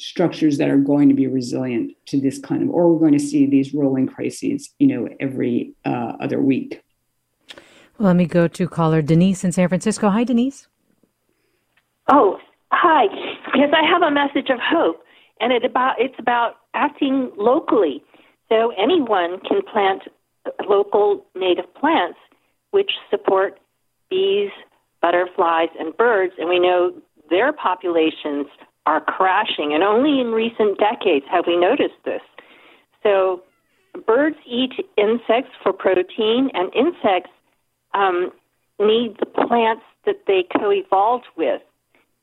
[0.00, 3.18] structures that are going to be resilient to this kind of, or we're going to
[3.18, 6.82] see these rolling crises, you know, every uh, other week.
[7.98, 10.08] Well, let me go to caller Denise in San Francisco.
[10.08, 10.68] Hi, Denise.
[12.10, 12.38] Oh,
[12.72, 13.06] hi.
[13.52, 15.04] Because I have a message of hope,
[15.40, 18.02] and it about it's about acting locally.
[18.48, 20.02] So anyone can plant
[20.66, 22.18] local native plants
[22.70, 23.58] which support
[24.08, 24.50] bees,
[25.02, 26.92] butterflies, and birds, and we know
[27.28, 28.46] their populations
[28.90, 32.22] are crashing, and only in recent decades have we noticed this.
[33.04, 33.40] So,
[34.04, 37.30] birds eat insects for protein, and insects
[37.94, 38.32] um,
[38.80, 41.62] need the plants that they co evolved with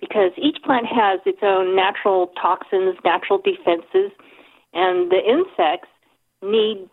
[0.02, 4.12] because each plant has its own natural toxins, natural defenses,
[4.74, 5.88] and the insects
[6.44, 6.90] need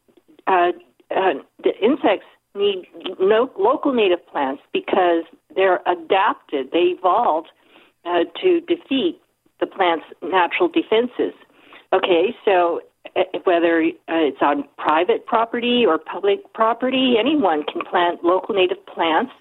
[0.47, 0.71] uh,
[1.11, 1.35] uh,
[1.65, 2.87] the insects need
[3.19, 5.25] no, local native plants because
[5.57, 6.71] they're adapted.
[6.73, 7.49] They evolved
[8.05, 9.21] uh, to defeat
[9.61, 11.35] the plant's natural defenses.
[11.93, 12.81] Okay, so
[13.17, 18.85] uh, whether uh, it's on private property or public property, anyone can plant local native
[18.87, 19.33] plants.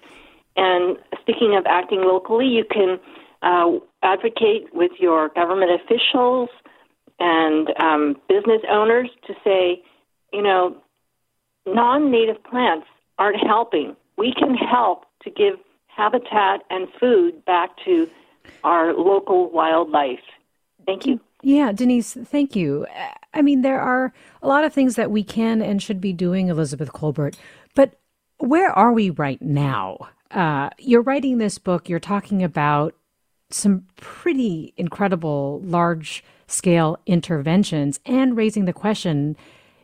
[0.56, 3.00] And speaking of acting locally, you can
[3.42, 6.48] uh, advocate with your government officials
[7.18, 9.82] and um, business owners to say,
[10.32, 10.76] you know,
[11.66, 12.86] non native plants
[13.18, 13.96] aren't helping.
[14.16, 15.54] We can help to give
[15.86, 18.08] habitat and food back to
[18.62, 20.20] our local wildlife.
[20.86, 21.20] Thank you.
[21.42, 22.86] Yeah, Denise, thank you.
[23.34, 26.48] I mean, there are a lot of things that we can and should be doing,
[26.48, 27.36] Elizabeth Kolbert,
[27.74, 27.98] but
[28.38, 29.98] where are we right now?
[30.30, 32.94] Uh, you're writing this book, you're talking about
[33.50, 39.36] some pretty incredible large scale interventions and raising the question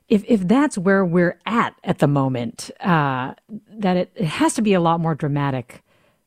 [0.09, 3.35] if, if that's where we're at at the moment, uh,
[3.69, 5.83] that it, it has to be a lot more dramatic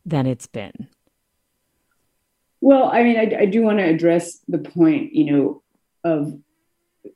[0.05, 0.87] than it's been.
[2.63, 5.63] Well, I mean, I, I do want to address the point, you know,
[6.05, 6.33] of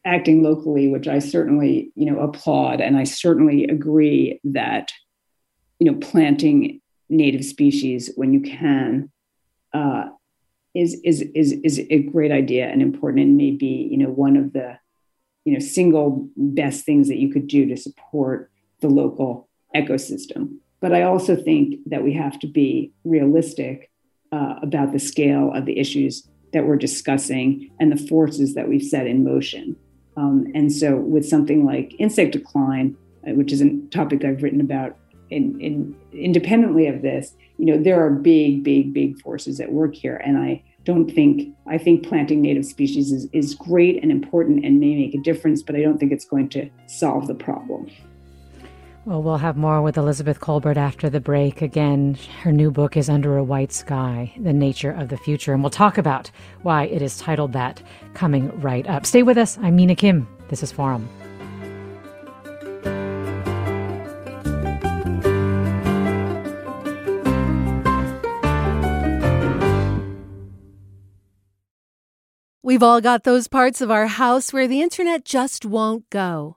[0.04, 4.92] acting locally, which I certainly, you know, applaud, and I certainly agree that,
[5.80, 9.10] you know, planting native species when you can
[9.74, 10.10] uh,
[10.74, 14.36] is is is is a great idea and important, and may be, you know, one
[14.36, 14.78] of the,
[15.46, 20.58] you know, single best things that you could do to support the local ecosystem.
[20.82, 23.90] But I also think that we have to be realistic
[24.32, 28.84] uh, about the scale of the issues that we're discussing and the forces that we've
[28.84, 29.76] set in motion.
[30.16, 32.96] Um, and so, with something like insect decline,
[33.28, 34.98] uh, which is a topic I've written about
[35.30, 39.94] in, in, independently of this, you know, there are big, big, big forces at work
[39.94, 40.18] here.
[40.18, 44.80] And I don't think, I think planting native species is, is great and important and
[44.80, 47.90] may make a difference, but I don't think it's going to solve the problem.
[49.08, 51.62] Well, we'll have more with Elizabeth Kolbert after the break.
[51.62, 55.54] Again, her new book is Under a White Sky The Nature of the Future.
[55.54, 56.30] And we'll talk about
[56.64, 57.82] why it is titled that
[58.14, 59.06] coming right up.
[59.06, 59.58] Stay with us.
[59.60, 60.28] I'm Mina Kim.
[60.50, 61.08] This is Forum.
[72.62, 76.57] We've all got those parts of our house where the internet just won't go.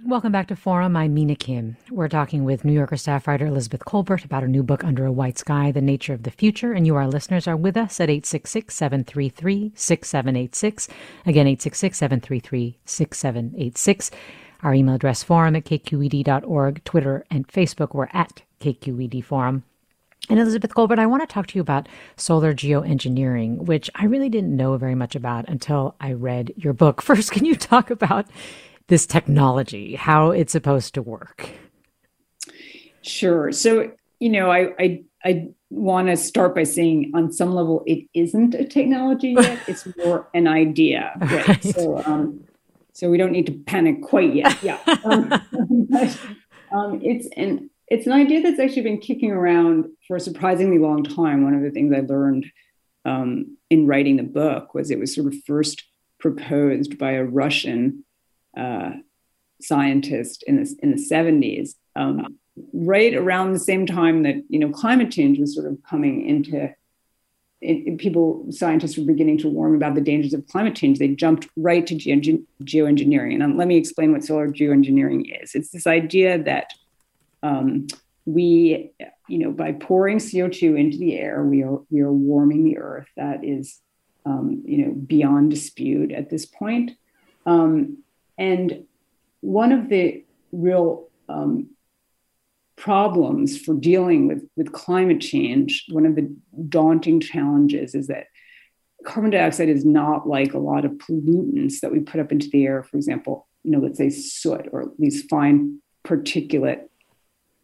[0.00, 0.96] Welcome back to Forum.
[0.96, 1.76] I'm Mina Kim.
[1.90, 5.12] We're talking with New Yorker staff writer Elizabeth Kolbert about her new book, Under a
[5.12, 6.72] White Sky The Nature of the Future.
[6.72, 10.88] And you, our listeners, are with us at 866 733 6786.
[11.26, 14.10] Again, 866 733 6786.
[14.62, 16.84] Our email address forum at kqed.org.
[16.84, 19.62] Twitter and Facebook, we're at KQED Forum.
[20.30, 24.30] And Elizabeth Kolbert, I want to talk to you about solar geoengineering, which I really
[24.30, 27.02] didn't know very much about until I read your book.
[27.02, 28.26] First, can you talk about
[28.92, 31.48] this technology, how it's supposed to work?
[33.00, 33.50] Sure.
[33.50, 33.90] So,
[34.20, 38.54] you know, I I, I want to start by saying on some level it isn't
[38.54, 39.60] a technology yet.
[39.66, 41.12] it's more an idea.
[41.18, 41.48] Right.
[41.48, 41.64] right.
[41.64, 42.44] So um,
[42.92, 44.62] so we don't need to panic quite yet.
[44.62, 44.78] Yeah.
[45.04, 45.28] Um,
[45.88, 46.18] but,
[46.70, 51.02] um, it's an it's an idea that's actually been kicking around for a surprisingly long
[51.02, 51.44] time.
[51.44, 52.44] One of the things I learned
[53.06, 55.82] um, in writing the book was it was sort of first
[56.18, 58.04] proposed by a Russian
[58.56, 58.90] uh,
[59.60, 62.38] scientist in the in the seventies, um,
[62.72, 66.74] right around the same time that you know climate change was sort of coming into.
[67.64, 70.98] It, people, scientists were beginning to warn about the dangers of climate change.
[70.98, 73.40] They jumped right to ge- geoengineering.
[73.40, 75.54] And let me explain what solar geoengineering is.
[75.54, 76.72] It's this idea that
[77.44, 77.86] um,
[78.24, 78.92] we,
[79.28, 83.08] you know, by pouring CO2 into the air, we are we are warming the Earth.
[83.16, 83.80] That is,
[84.24, 86.92] um, you know, beyond dispute at this point.
[87.46, 87.98] Um,
[88.38, 88.84] and
[89.40, 91.68] one of the real um,
[92.76, 96.34] problems for dealing with, with climate change, one of the
[96.68, 98.26] daunting challenges is that
[99.04, 102.64] carbon dioxide is not like a lot of pollutants that we put up into the
[102.64, 106.82] air, for example, you know, let's say soot or these fine particulate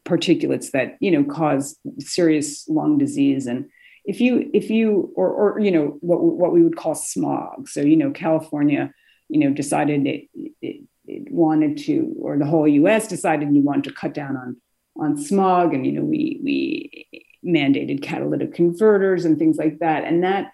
[0.04, 3.46] particulates that you know cause serious lung disease.
[3.46, 3.68] And
[4.04, 7.68] if you if you or or you know what what we would call smog.
[7.68, 8.92] So you know california
[9.28, 13.08] you know, decided it, it, it wanted to, or the whole U.S.
[13.08, 14.56] decided you wanted to cut down on
[15.00, 17.08] on smog, and you know, we we
[17.44, 20.52] mandated catalytic converters and things like that, and that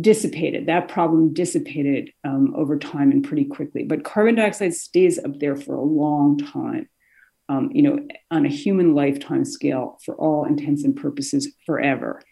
[0.00, 0.66] dissipated.
[0.66, 3.84] That problem dissipated um, over time and pretty quickly.
[3.84, 6.88] But carbon dioxide stays up there for a long time.
[7.48, 7.98] Um, you know,
[8.30, 12.22] on a human lifetime scale, for all intents and purposes, forever.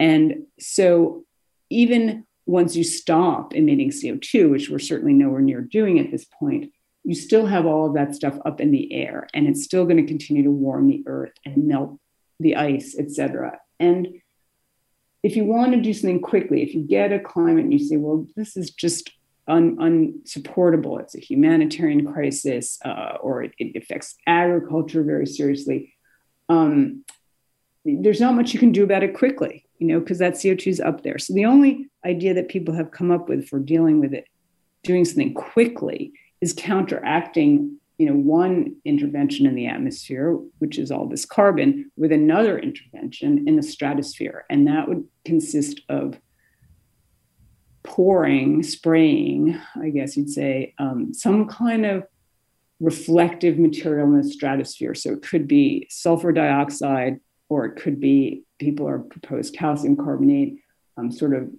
[0.00, 1.24] And so,
[1.68, 6.72] even once you stop emitting CO2, which we're certainly nowhere near doing at this point,
[7.04, 9.96] you still have all of that stuff up in the air and it's still going
[9.96, 11.98] to continue to warm the earth and melt
[12.38, 13.58] the ice, et cetera.
[13.80, 14.08] And
[15.22, 17.96] if you want to do something quickly, if you get a climate and you say,
[17.96, 19.10] well, this is just
[19.46, 25.94] un- unsupportable, it's a humanitarian crisis, uh, or it, it, affects agriculture very seriously,
[26.48, 27.04] um,
[27.84, 30.80] there's not much you can do about it quickly, you know, because that CO2 is
[30.80, 31.18] up there.
[31.18, 34.28] So the only idea that people have come up with for dealing with it,
[34.84, 41.08] doing something quickly, is counteracting, you know, one intervention in the atmosphere, which is all
[41.08, 46.16] this carbon, with another intervention in the stratosphere, and that would consist of
[47.82, 52.04] pouring, spraying, I guess you'd say, um, some kind of
[52.78, 54.94] reflective material in the stratosphere.
[54.94, 57.18] So it could be sulfur dioxide
[57.52, 60.58] or it could be people are proposed calcium carbonate,
[60.96, 61.50] um, sort of,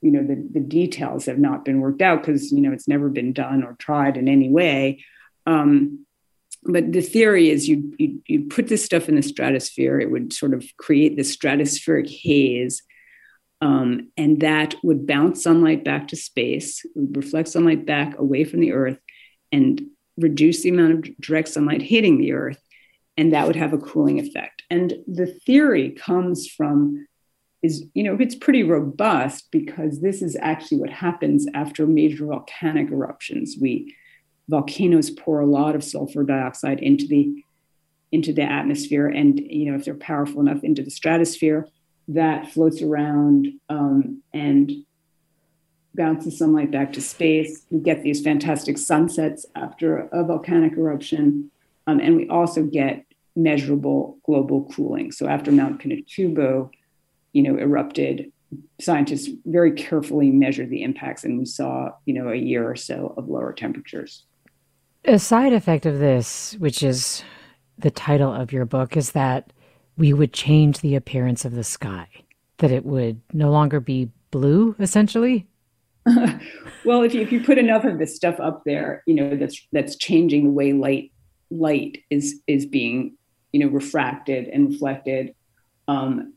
[0.00, 3.08] you know, the, the details have not been worked out because, you know, it's never
[3.08, 5.04] been done or tried in any way.
[5.46, 6.06] Um,
[6.64, 10.54] but the theory is you, you put this stuff in the stratosphere, it would sort
[10.54, 12.82] of create this stratospheric haze,
[13.60, 18.72] um, and that would bounce sunlight back to space, reflect sunlight back away from the
[18.72, 18.98] Earth,
[19.50, 19.82] and
[20.16, 22.60] reduce the amount of direct sunlight hitting the Earth,
[23.16, 24.61] and that would have a cooling effect.
[24.72, 27.06] And the theory comes from
[27.62, 32.90] is you know it's pretty robust because this is actually what happens after major volcanic
[32.90, 33.56] eruptions.
[33.60, 33.94] We
[34.48, 37.44] volcanoes pour a lot of sulfur dioxide into the
[38.12, 41.68] into the atmosphere, and you know if they're powerful enough into the stratosphere,
[42.08, 44.72] that floats around um, and
[45.94, 47.66] bounces sunlight back to space.
[47.68, 51.50] We get these fantastic sunsets after a volcanic eruption.
[51.86, 53.04] Um, and we also get
[53.36, 55.12] measurable global cooling.
[55.12, 56.70] So after Mount Pinatubo,
[57.32, 58.30] you know, erupted,
[58.80, 63.14] scientists very carefully measured the impacts, and we saw, you know, a year or so
[63.16, 64.24] of lower temperatures.
[65.04, 67.24] A side effect of this, which is
[67.78, 69.52] the title of your book, is that
[69.96, 72.06] we would change the appearance of the sky,
[72.58, 75.46] that it would no longer be blue, essentially?
[76.84, 79.66] well, if you, if you put enough of this stuff up there, you know that's
[79.72, 81.12] that's changing the way light
[81.50, 83.16] light is is being
[83.52, 85.34] you know refracted and reflected.
[85.88, 86.34] Um,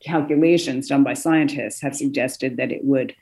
[0.00, 3.14] calculations done by scientists have suggested that it would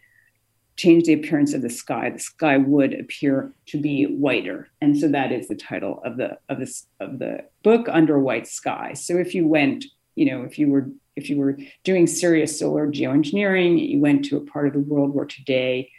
[0.77, 2.09] change the appearance of the sky.
[2.09, 6.39] The sky would appear to be whiter, and so that is the title of the
[6.49, 8.93] of this of the book, Under White Sky.
[8.95, 12.87] So if you went, you know, if you were if you were doing serious solar
[12.87, 15.91] geoengineering, you went to a part of the world where today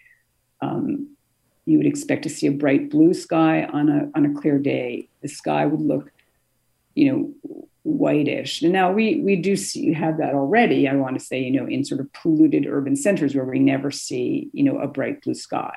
[0.61, 1.09] um,
[1.65, 5.09] you would expect to see a bright blue sky on a on a clear day.
[5.21, 6.11] The sky would look,
[6.99, 7.33] you know,
[7.83, 8.61] whitish.
[8.61, 10.87] And now we we do see have that already.
[10.87, 13.89] I want to say, you know, in sort of polluted urban centers where we never
[13.89, 15.75] see, you know, a bright blue sky.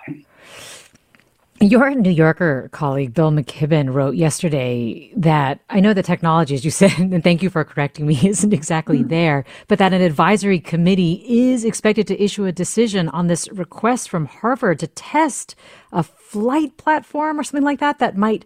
[1.60, 6.70] Your New Yorker colleague, Bill McKibben, wrote yesterday that I know the technology, as you
[6.82, 9.08] said, and thank you for correcting me, isn't exactly mm-hmm.
[9.08, 14.08] there, but that an advisory committee is expected to issue a decision on this request
[14.08, 15.54] from Harvard to test
[15.92, 18.44] a flight platform or something like that that might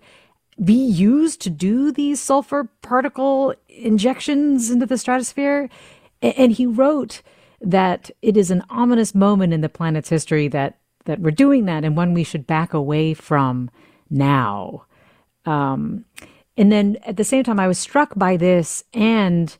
[0.62, 5.68] be used to do these sulfur particle injections into the stratosphere.
[6.22, 7.22] And he wrote
[7.60, 11.84] that it is an ominous moment in the planet's history that that we're doing that
[11.84, 13.70] and one we should back away from
[14.10, 14.84] now.
[15.44, 16.04] Um,
[16.56, 19.56] and then at the same time, I was struck by this and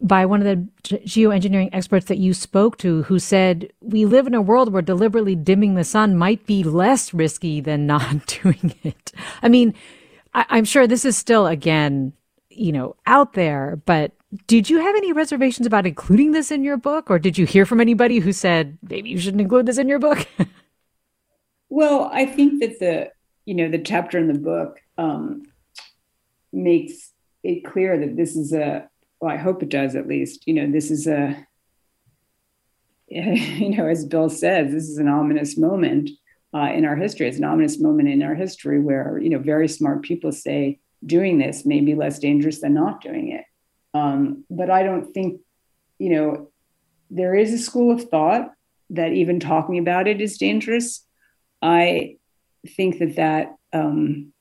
[0.00, 4.34] by one of the geoengineering experts that you spoke to who said, We live in
[4.34, 9.12] a world where deliberately dimming the sun might be less risky than not doing it.
[9.42, 9.74] I mean,
[10.34, 12.12] I, am sure this is still, again,
[12.48, 14.12] you know, out there, but
[14.46, 17.10] did you have any reservations about including this in your book?
[17.10, 19.98] Or did you hear from anybody who said, maybe you shouldn't include this in your
[19.98, 20.26] book?
[21.68, 23.10] well, I think that the,
[23.44, 25.42] you know, the chapter in the book um,
[26.52, 27.12] makes
[27.42, 28.88] it clear that this is a,
[29.20, 31.46] well, I hope it does at least, you know, this is a,
[33.08, 36.10] you know, as Bill says, this is an ominous moment
[36.54, 37.28] uh, in our history.
[37.28, 41.38] It's an ominous moment in our history where you know very smart people say doing
[41.38, 43.44] this may be less dangerous than not doing it.
[43.94, 45.40] Um, but I don't think
[45.98, 46.50] you know
[47.10, 48.52] there is a school of thought
[48.90, 51.06] that even talking about it is dangerous.
[51.62, 52.16] I
[52.76, 54.32] think that that um,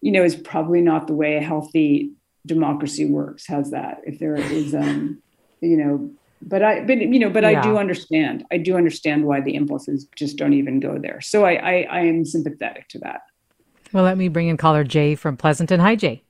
[0.00, 2.12] you know is probably not the way a healthy
[2.46, 3.46] democracy works.
[3.46, 4.00] How's that?
[4.06, 5.22] If there is um,
[5.60, 6.10] you know
[6.42, 7.58] but I, but you know, but yeah.
[7.58, 8.44] I do understand.
[8.52, 11.20] I do understand why the impulses just don't even go there.
[11.20, 13.22] So I, I, I am sympathetic to that.
[13.92, 15.80] Well, let me bring in caller Jay from Pleasanton.
[15.80, 16.22] Hi, Jay.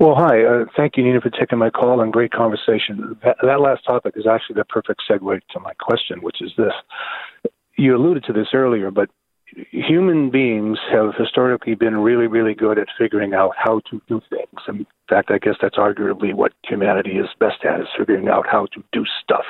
[0.00, 0.44] Well, hi.
[0.44, 3.16] Uh, thank you, Nina, for taking my call and great conversation.
[3.24, 6.72] That, that last topic is actually the perfect segue to my question, which is this.
[7.76, 9.10] You alluded to this earlier, but
[9.70, 14.60] human beings have historically been really, really good at figuring out how to do things.
[14.68, 18.66] In fact, I guess that's arguably what humanity is best at, is figuring out how
[18.66, 19.44] to do stuff.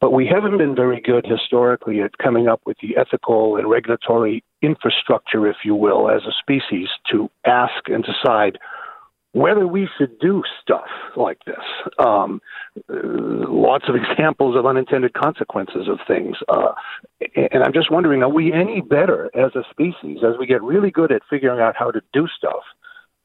[0.00, 4.44] But we haven't been very good historically at coming up with the ethical and regulatory
[4.60, 8.58] infrastructure, if you will, as a species to ask and decide
[9.34, 11.56] whether we should do stuff like this.
[11.98, 12.40] Um,
[12.88, 16.36] lots of examples of unintended consequences of things.
[16.48, 16.72] Uh,
[17.36, 20.90] and I'm just wondering, are we any better as a species as we get really
[20.90, 22.62] good at figuring out how to do stuff?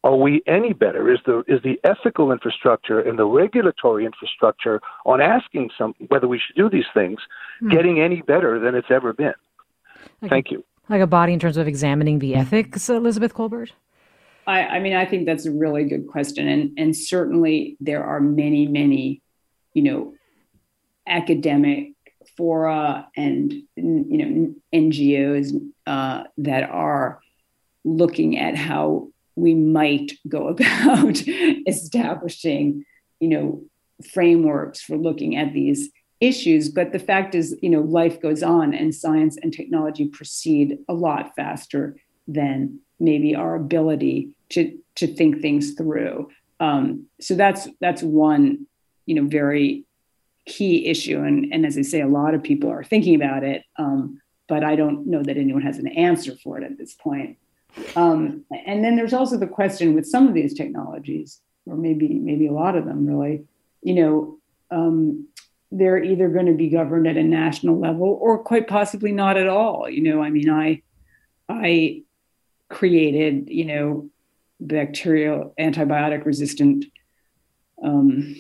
[0.04, 1.14] Are we any better?
[1.14, 6.40] Is the is the ethical infrastructure and the regulatory infrastructure on asking some whether we
[6.40, 7.20] should do these things
[7.60, 7.70] hmm.
[7.70, 9.34] getting any better than it's ever been?
[10.22, 10.66] Like Thank a, you.
[10.88, 13.72] Like a body in terms of examining the ethics, Elizabeth Kolbert?
[14.50, 18.20] I, I mean, I think that's a really good question, and and certainly there are
[18.20, 19.22] many, many,
[19.74, 20.16] you know,
[21.08, 21.94] academic
[22.36, 25.54] fora and you know NGOs
[25.86, 27.20] uh, that are
[27.86, 31.22] looking at how we might go about
[31.68, 32.86] establishing,
[33.20, 33.64] you know,
[34.12, 36.70] frameworks for looking at these issues.
[36.70, 40.94] But the fact is, you know, life goes on, and science and technology proceed a
[40.96, 41.98] lot faster
[42.30, 46.30] than maybe our ability to to think things through.
[46.60, 48.68] Um, so that's that's one
[49.06, 49.86] you know very
[50.46, 53.64] key issue, and and as I say, a lot of people are thinking about it,
[53.78, 57.38] um, but I don't know that anyone has an answer for it at this point.
[57.96, 62.48] Um, and then there's also the question with some of these technologies, or maybe maybe
[62.48, 63.44] a lot of them, really,
[63.82, 64.38] you know.
[64.72, 65.28] Um,
[65.72, 69.48] they're either going to be governed at a national level or quite possibly not at
[69.48, 69.88] all.
[69.88, 70.82] You know, I mean, I
[71.48, 72.04] I
[72.70, 74.10] created, you know,
[74.62, 76.86] bacterial antibiotic resistant
[77.82, 78.36] um,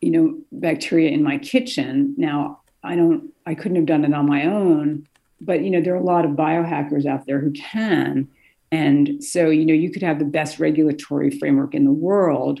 [0.00, 4.26] you know bacteria in my kitchen now i don't i couldn't have done it on
[4.26, 5.06] my own
[5.40, 8.28] but you know there are a lot of biohackers out there who can
[8.72, 12.60] And so, you know, you could have the best regulatory framework in the world,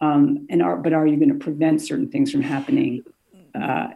[0.00, 3.02] um, and are, but are you going to prevent certain things from happening?
[3.54, 3.88] Uh,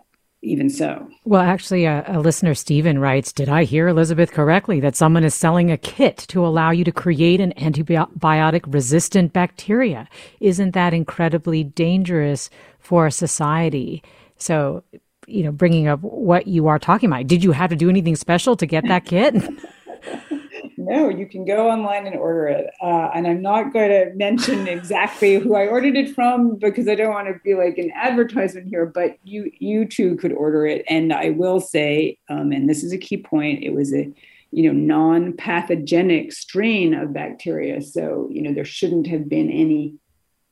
[0.42, 1.08] even so.
[1.24, 5.34] Well, actually, a, a, listener, Stephen, writes Did I hear Elizabeth correctly that someone is
[5.34, 10.08] selling a kit to allow you to create an antibiotic resistant bacteria?
[10.40, 14.02] Isn't that incredibly dangerous for society?
[14.36, 14.82] So,
[15.26, 18.16] you know, bringing up what you are talking about, did you have to do anything
[18.16, 19.34] special to get that kit?
[20.80, 22.70] no, you can go online and order it.
[22.80, 26.94] Uh, and I'm not going to mention exactly who I ordered it from because I
[26.94, 28.86] don't want to be like an advertisement here.
[28.86, 30.84] But you you too could order it.
[30.88, 34.10] And I will say, um, and this is a key point, it was a
[34.52, 37.82] you know non-pathogenic strain of bacteria.
[37.82, 39.94] So you know there shouldn't have been any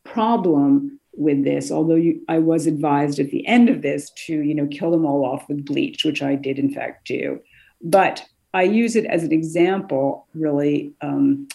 [0.04, 1.70] problem with this.
[1.70, 5.06] Although you, I was advised at the end of this to you know kill them
[5.06, 7.40] all off with bleach, which I did in fact do.
[7.80, 8.24] But
[8.54, 11.48] I use it as an example, really, um,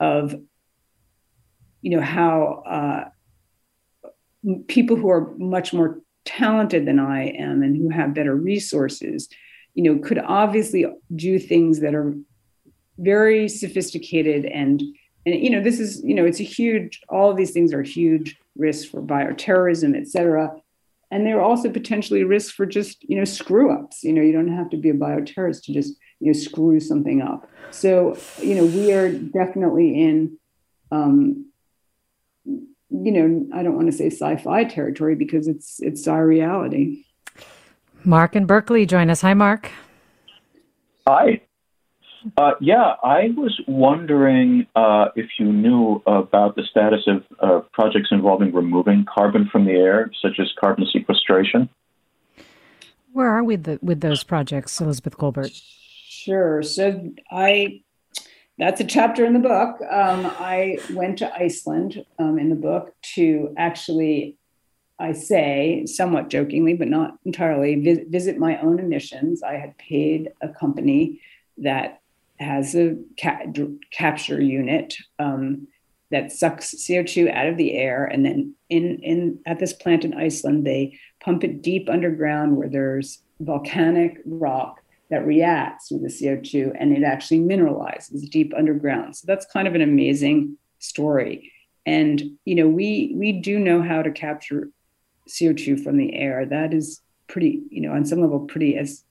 [0.00, 0.34] of
[1.82, 3.08] you know how uh,
[4.66, 9.28] people who are much more talented than I am and who have better resources,
[9.74, 12.14] you know, could obviously do things that are
[12.98, 14.82] very sophisticated and
[15.26, 17.82] and you know this is you know it's a huge all of these things are
[17.82, 20.54] huge risks for bioterrorism et cetera.
[21.10, 24.48] And they're also potentially risks for just you know screw ups you know you don't
[24.48, 27.48] have to be a bioterrorist to just you know screw something up.
[27.70, 30.38] So you know we are definitely in
[30.90, 31.46] um
[32.44, 37.04] you know i don't want to say sci-fi territory because it's it's our reality.
[38.04, 39.22] Mark in berkeley join us.
[39.22, 39.70] Hi mark.
[41.06, 41.40] Hi.
[42.36, 48.08] Uh, yeah, I was wondering uh, if you knew about the status of uh, projects
[48.10, 51.68] involving removing carbon from the air, such as carbon sequestration.
[53.12, 55.62] Where are we the, with those projects, Elizabeth Kolbert?
[56.26, 56.60] Sure.
[56.60, 57.82] So I
[58.58, 59.80] that's a chapter in the book.
[59.88, 64.36] Um, I went to Iceland um, in the book to actually,
[64.98, 69.44] I say somewhat jokingly, but not entirely, vi- visit my own emissions.
[69.44, 71.20] I had paid a company
[71.58, 72.00] that
[72.40, 73.46] has a ca-
[73.92, 75.68] capture unit um,
[76.10, 80.12] that sucks CO2 out of the air, and then in in at this plant in
[80.12, 84.80] Iceland, they pump it deep underground where there's volcanic rock
[85.10, 89.16] that reacts with the CO2 and it actually mineralizes deep underground.
[89.16, 91.52] So that's kind of an amazing story.
[91.84, 94.70] And you know, we we do know how to capture
[95.28, 96.44] CO2 from the air.
[96.44, 99.04] That is pretty, you know, on some level, pretty as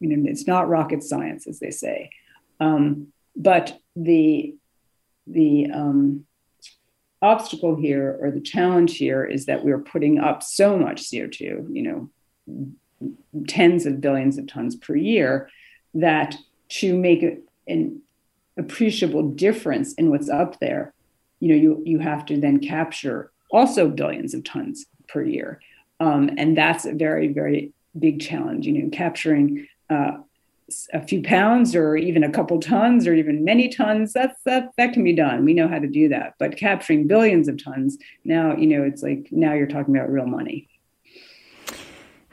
[0.00, 2.10] you know, it's not rocket science, as they say.
[2.60, 4.54] Um, but the
[5.26, 6.26] the um,
[7.22, 12.10] obstacle here or the challenge here is that we're putting up so much CO2, you
[12.46, 12.74] know,
[13.46, 15.48] tens of billions of tons per year,
[15.94, 16.36] that
[16.68, 17.24] to make
[17.66, 18.00] an
[18.56, 20.92] appreciable difference in what's up there,
[21.40, 25.60] you know, you, you have to then capture also billions of tons per year.
[26.00, 30.18] Um, and that's a very, very big challenge, you know, capturing uh,
[30.92, 34.94] a few pounds or even a couple tons or even many tons that's that that
[34.94, 35.44] can be done.
[35.44, 36.34] We know how to do that.
[36.38, 40.26] But capturing billions of tons now you know it's like now you're talking about real
[40.26, 40.68] money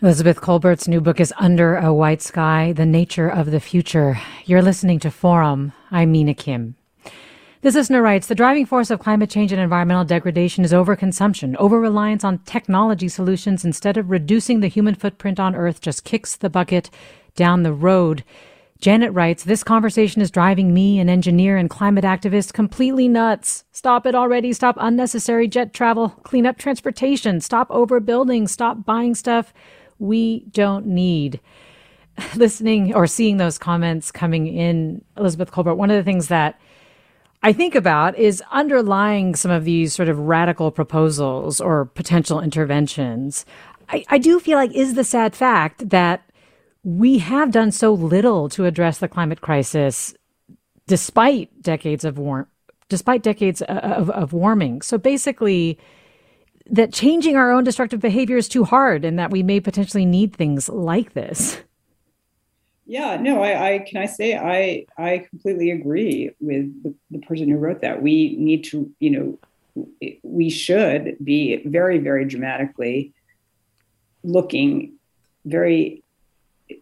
[0.03, 4.19] Elizabeth Kolbert's new book is Under a White Sky The Nature of the Future.
[4.45, 5.73] You're listening to Forum.
[5.91, 6.73] I'm Mina Kim.
[7.61, 11.55] This listener writes The driving force of climate change and environmental degradation is overconsumption.
[11.57, 16.35] Over reliance on technology solutions instead of reducing the human footprint on Earth just kicks
[16.35, 16.89] the bucket
[17.35, 18.23] down the road.
[18.79, 23.65] Janet writes, This conversation is driving me, an engineer and climate activist, completely nuts.
[23.71, 24.51] Stop it already.
[24.51, 26.09] Stop unnecessary jet travel.
[26.23, 27.39] Clean up transportation.
[27.39, 28.49] Stop overbuilding.
[28.49, 29.53] Stop buying stuff
[30.01, 31.39] we don't need.
[32.35, 36.59] Listening or seeing those comments coming in, Elizabeth Kolbert, one of the things that
[37.43, 43.45] I think about is underlying some of these sort of radical proposals or potential interventions.
[43.89, 46.29] I, I do feel like is the sad fact that
[46.83, 50.13] we have done so little to address the climate crisis
[50.87, 52.47] despite decades of war
[52.89, 54.81] despite decades uh, of, of warming.
[54.81, 55.79] So basically,
[56.71, 60.33] that changing our own destructive behavior is too hard and that we may potentially need
[60.33, 61.61] things like this.
[62.85, 67.49] Yeah, no, I, I can I say I I completely agree with the, the person
[67.49, 68.01] who wrote that.
[68.01, 69.39] We need to, you know,
[70.23, 73.13] we should be very, very dramatically
[74.23, 74.97] looking
[75.45, 76.03] very,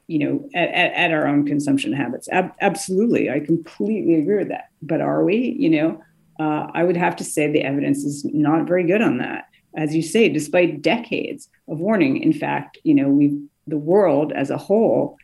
[0.07, 2.27] you know, at, at our own consumption habits.
[2.29, 4.69] Ab- absolutely, I completely agree with that.
[4.81, 5.55] But are we?
[5.59, 6.03] You know,
[6.39, 9.95] uh, I would have to say the evidence is not very good on that as
[9.95, 12.21] you say, despite decades of warning.
[12.21, 15.17] In fact, you know, we the world as a whole,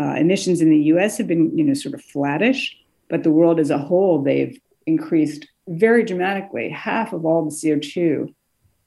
[0.00, 1.18] uh, emissions in the U.S.
[1.18, 2.76] have been, you know, sort of flattish,
[3.08, 6.68] but the world as a whole, they've increased very dramatically.
[6.68, 8.34] Half of all the CO2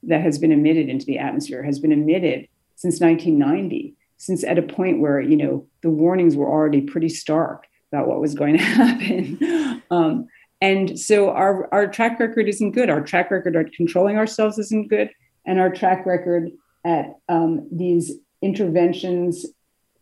[0.04, 4.62] that has been emitted into the atmosphere has been emitted since 1990, since at a
[4.62, 8.64] point where, you know, the warnings were already pretty stark about what was going to
[8.64, 9.82] happen.
[9.90, 10.26] Um,
[10.66, 12.90] and so our, our track record isn't good.
[12.90, 15.10] Our track record at controlling ourselves isn't good.
[15.44, 16.50] And our track record
[16.84, 19.46] at um, these interventions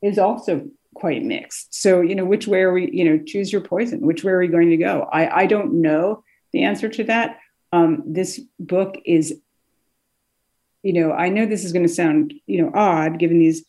[0.00, 1.74] is also quite mixed.
[1.74, 4.00] So, you know, which way are we, you know, choose your poison?
[4.00, 5.06] Which way are we going to go?
[5.12, 7.40] I, I don't know the answer to that.
[7.70, 9.38] Um, this book is,
[10.82, 13.66] you know, I know this is going to sound, you know, odd given these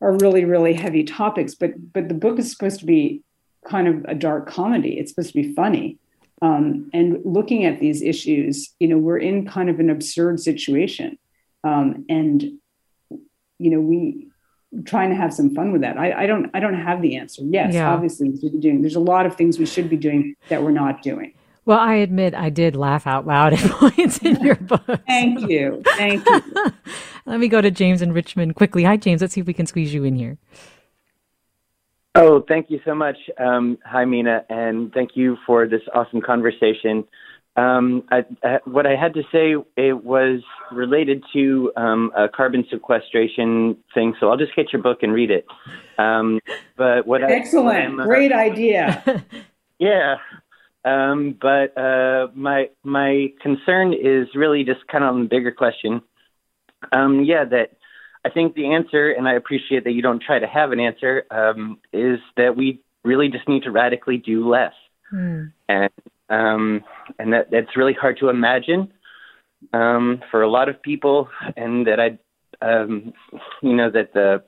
[0.00, 3.22] are really, really heavy topics, but but the book is supposed to be
[3.68, 4.98] kind of a dark comedy.
[4.98, 5.98] It's supposed to be funny.
[6.42, 11.18] Um, and looking at these issues, you know, we're in kind of an absurd situation.
[11.64, 12.42] Um, and,
[13.58, 14.28] you know, we
[14.84, 15.96] trying to have some fun with that.
[15.96, 17.42] I, I don't I don't have the answer.
[17.44, 17.92] Yes, yeah.
[17.92, 18.82] obviously we should be doing.
[18.82, 21.32] There's a lot of things we should be doing that we're not doing.
[21.64, 25.00] Well, I admit I did laugh out loud at points in your book.
[25.06, 25.82] Thank you.
[25.96, 26.42] Thank you.
[27.26, 28.84] Let me go to James in Richmond quickly.
[28.84, 29.20] Hi, James.
[29.20, 30.38] Let's see if we can squeeze you in here.
[32.18, 33.18] Oh, thank you so much.
[33.38, 37.04] Um, hi, Mina, and thank you for this awesome conversation.
[37.56, 40.40] Um, I, I, what I had to say it was
[40.72, 45.30] related to um, a carbon sequestration thing, so I'll just get your book and read
[45.30, 45.46] it.
[45.98, 46.40] Um,
[46.76, 49.22] but what excellent, I, uh, great idea.
[49.78, 50.16] yeah,
[50.86, 56.00] um, but uh, my my concern is really just kind of on the bigger question.
[56.92, 57.72] Um, yeah, that
[58.26, 61.24] I think the answer, and I appreciate that you don't try to have an answer,
[61.30, 64.72] um, is that we really just need to radically do less.
[65.14, 65.52] Mm.
[65.68, 65.90] And
[66.28, 66.84] um,
[67.20, 68.92] and that that's really hard to imagine
[69.72, 72.18] um, for a lot of people, and that I,
[72.66, 73.12] um,
[73.62, 74.42] you know, that the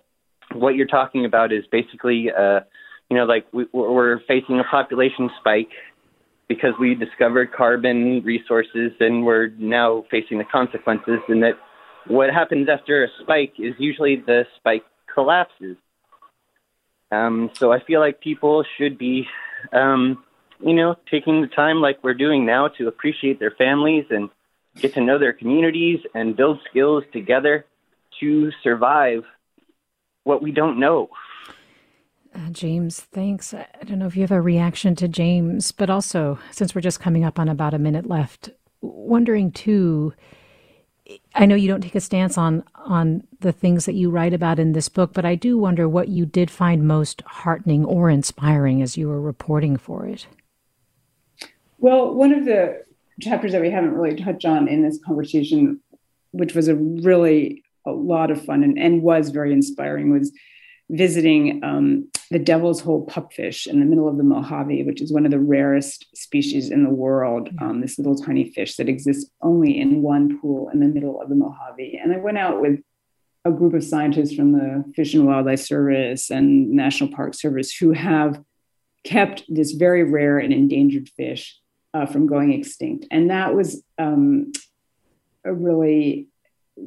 [0.54, 2.60] what you're talking about is basically, uh,
[3.08, 5.70] you know, like we, we're facing a population spike
[6.48, 11.54] because we discovered carbon resources, and we're now facing the consequences, and that
[12.08, 15.76] what happens after a spike is usually the spike collapses.
[17.10, 19.26] Um, so I feel like people should be,
[19.72, 20.22] um,
[20.60, 24.28] you know, taking the time like we're doing now to appreciate their families and
[24.76, 27.64] get to know their communities and build skills together
[28.20, 29.24] to survive
[30.24, 31.08] what we don't know.
[32.34, 33.54] Uh, James, thanks.
[33.54, 37.00] I don't know if you have a reaction to James, but also, since we're just
[37.00, 38.50] coming up on about a minute left,
[38.82, 40.12] wondering too
[41.34, 44.58] I know you don't take a stance on on the things that you write about
[44.58, 48.82] in this book, but I do wonder what you did find most heartening or inspiring
[48.82, 50.26] as you were reporting for it.
[51.78, 52.82] Well, one of the
[53.20, 55.80] chapters that we haven't really touched on in this conversation,
[56.32, 60.32] which was a really a lot of fun and, and was very inspiring, was
[60.90, 65.24] visiting um, the devil's hole pupfish in the middle of the Mojave, which is one
[65.24, 67.50] of the rarest species in the world.
[67.60, 71.28] Um, this little tiny fish that exists only in one pool in the middle of
[71.28, 71.98] the Mojave.
[72.02, 72.80] And I went out with
[73.44, 77.92] a group of scientists from the Fish and Wildlife Service and National Park Service who
[77.92, 78.42] have
[79.04, 81.58] kept this very rare and endangered fish
[81.94, 83.06] uh, from going extinct.
[83.10, 84.52] And that was um,
[85.44, 86.28] a really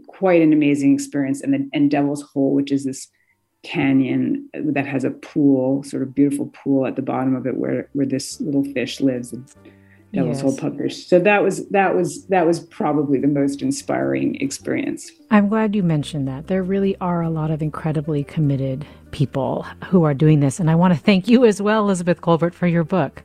[0.08, 1.42] quite an amazing experience.
[1.42, 3.08] And, the, and Devil's Hole, which is this
[3.64, 7.90] canyon that has a pool, sort of beautiful pool at the bottom of it where
[7.94, 9.34] where this little fish lives.
[10.14, 10.42] Devil's yes.
[10.42, 11.08] Hole pupfish.
[11.08, 15.10] So that was that was that was probably the most inspiring experience.
[15.30, 16.48] I'm glad you mentioned that.
[16.48, 20.76] There really are a lot of incredibly committed people who are doing this, and I
[20.76, 23.24] want to thank you as well, Elizabeth Kolbert for your book.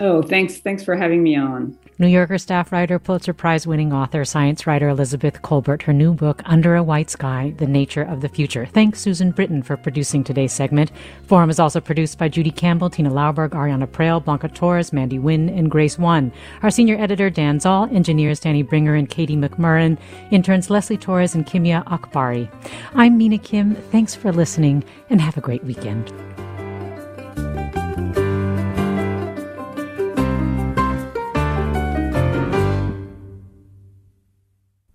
[0.00, 1.76] Oh, thanks thanks for having me on.
[1.98, 6.40] New Yorker staff writer, Pulitzer Prize winning author, science writer Elizabeth Kolbert, her new book,
[6.46, 8.64] Under a White Sky The Nature of the Future.
[8.64, 10.90] Thanks, Susan Britton, for producing today's segment.
[11.26, 15.50] Forum is also produced by Judy Campbell, Tina Lauberg, Ariana Proehl, Blanca Torres, Mandy Wynn,
[15.50, 16.32] and Grace One.
[16.62, 19.98] Our senior editor, Dan Zoll, engineers Danny Bringer and Katie McMurran,
[20.30, 22.50] interns Leslie Torres and Kimia Akbari.
[22.94, 23.74] I'm Mina Kim.
[23.74, 26.10] Thanks for listening, and have a great weekend.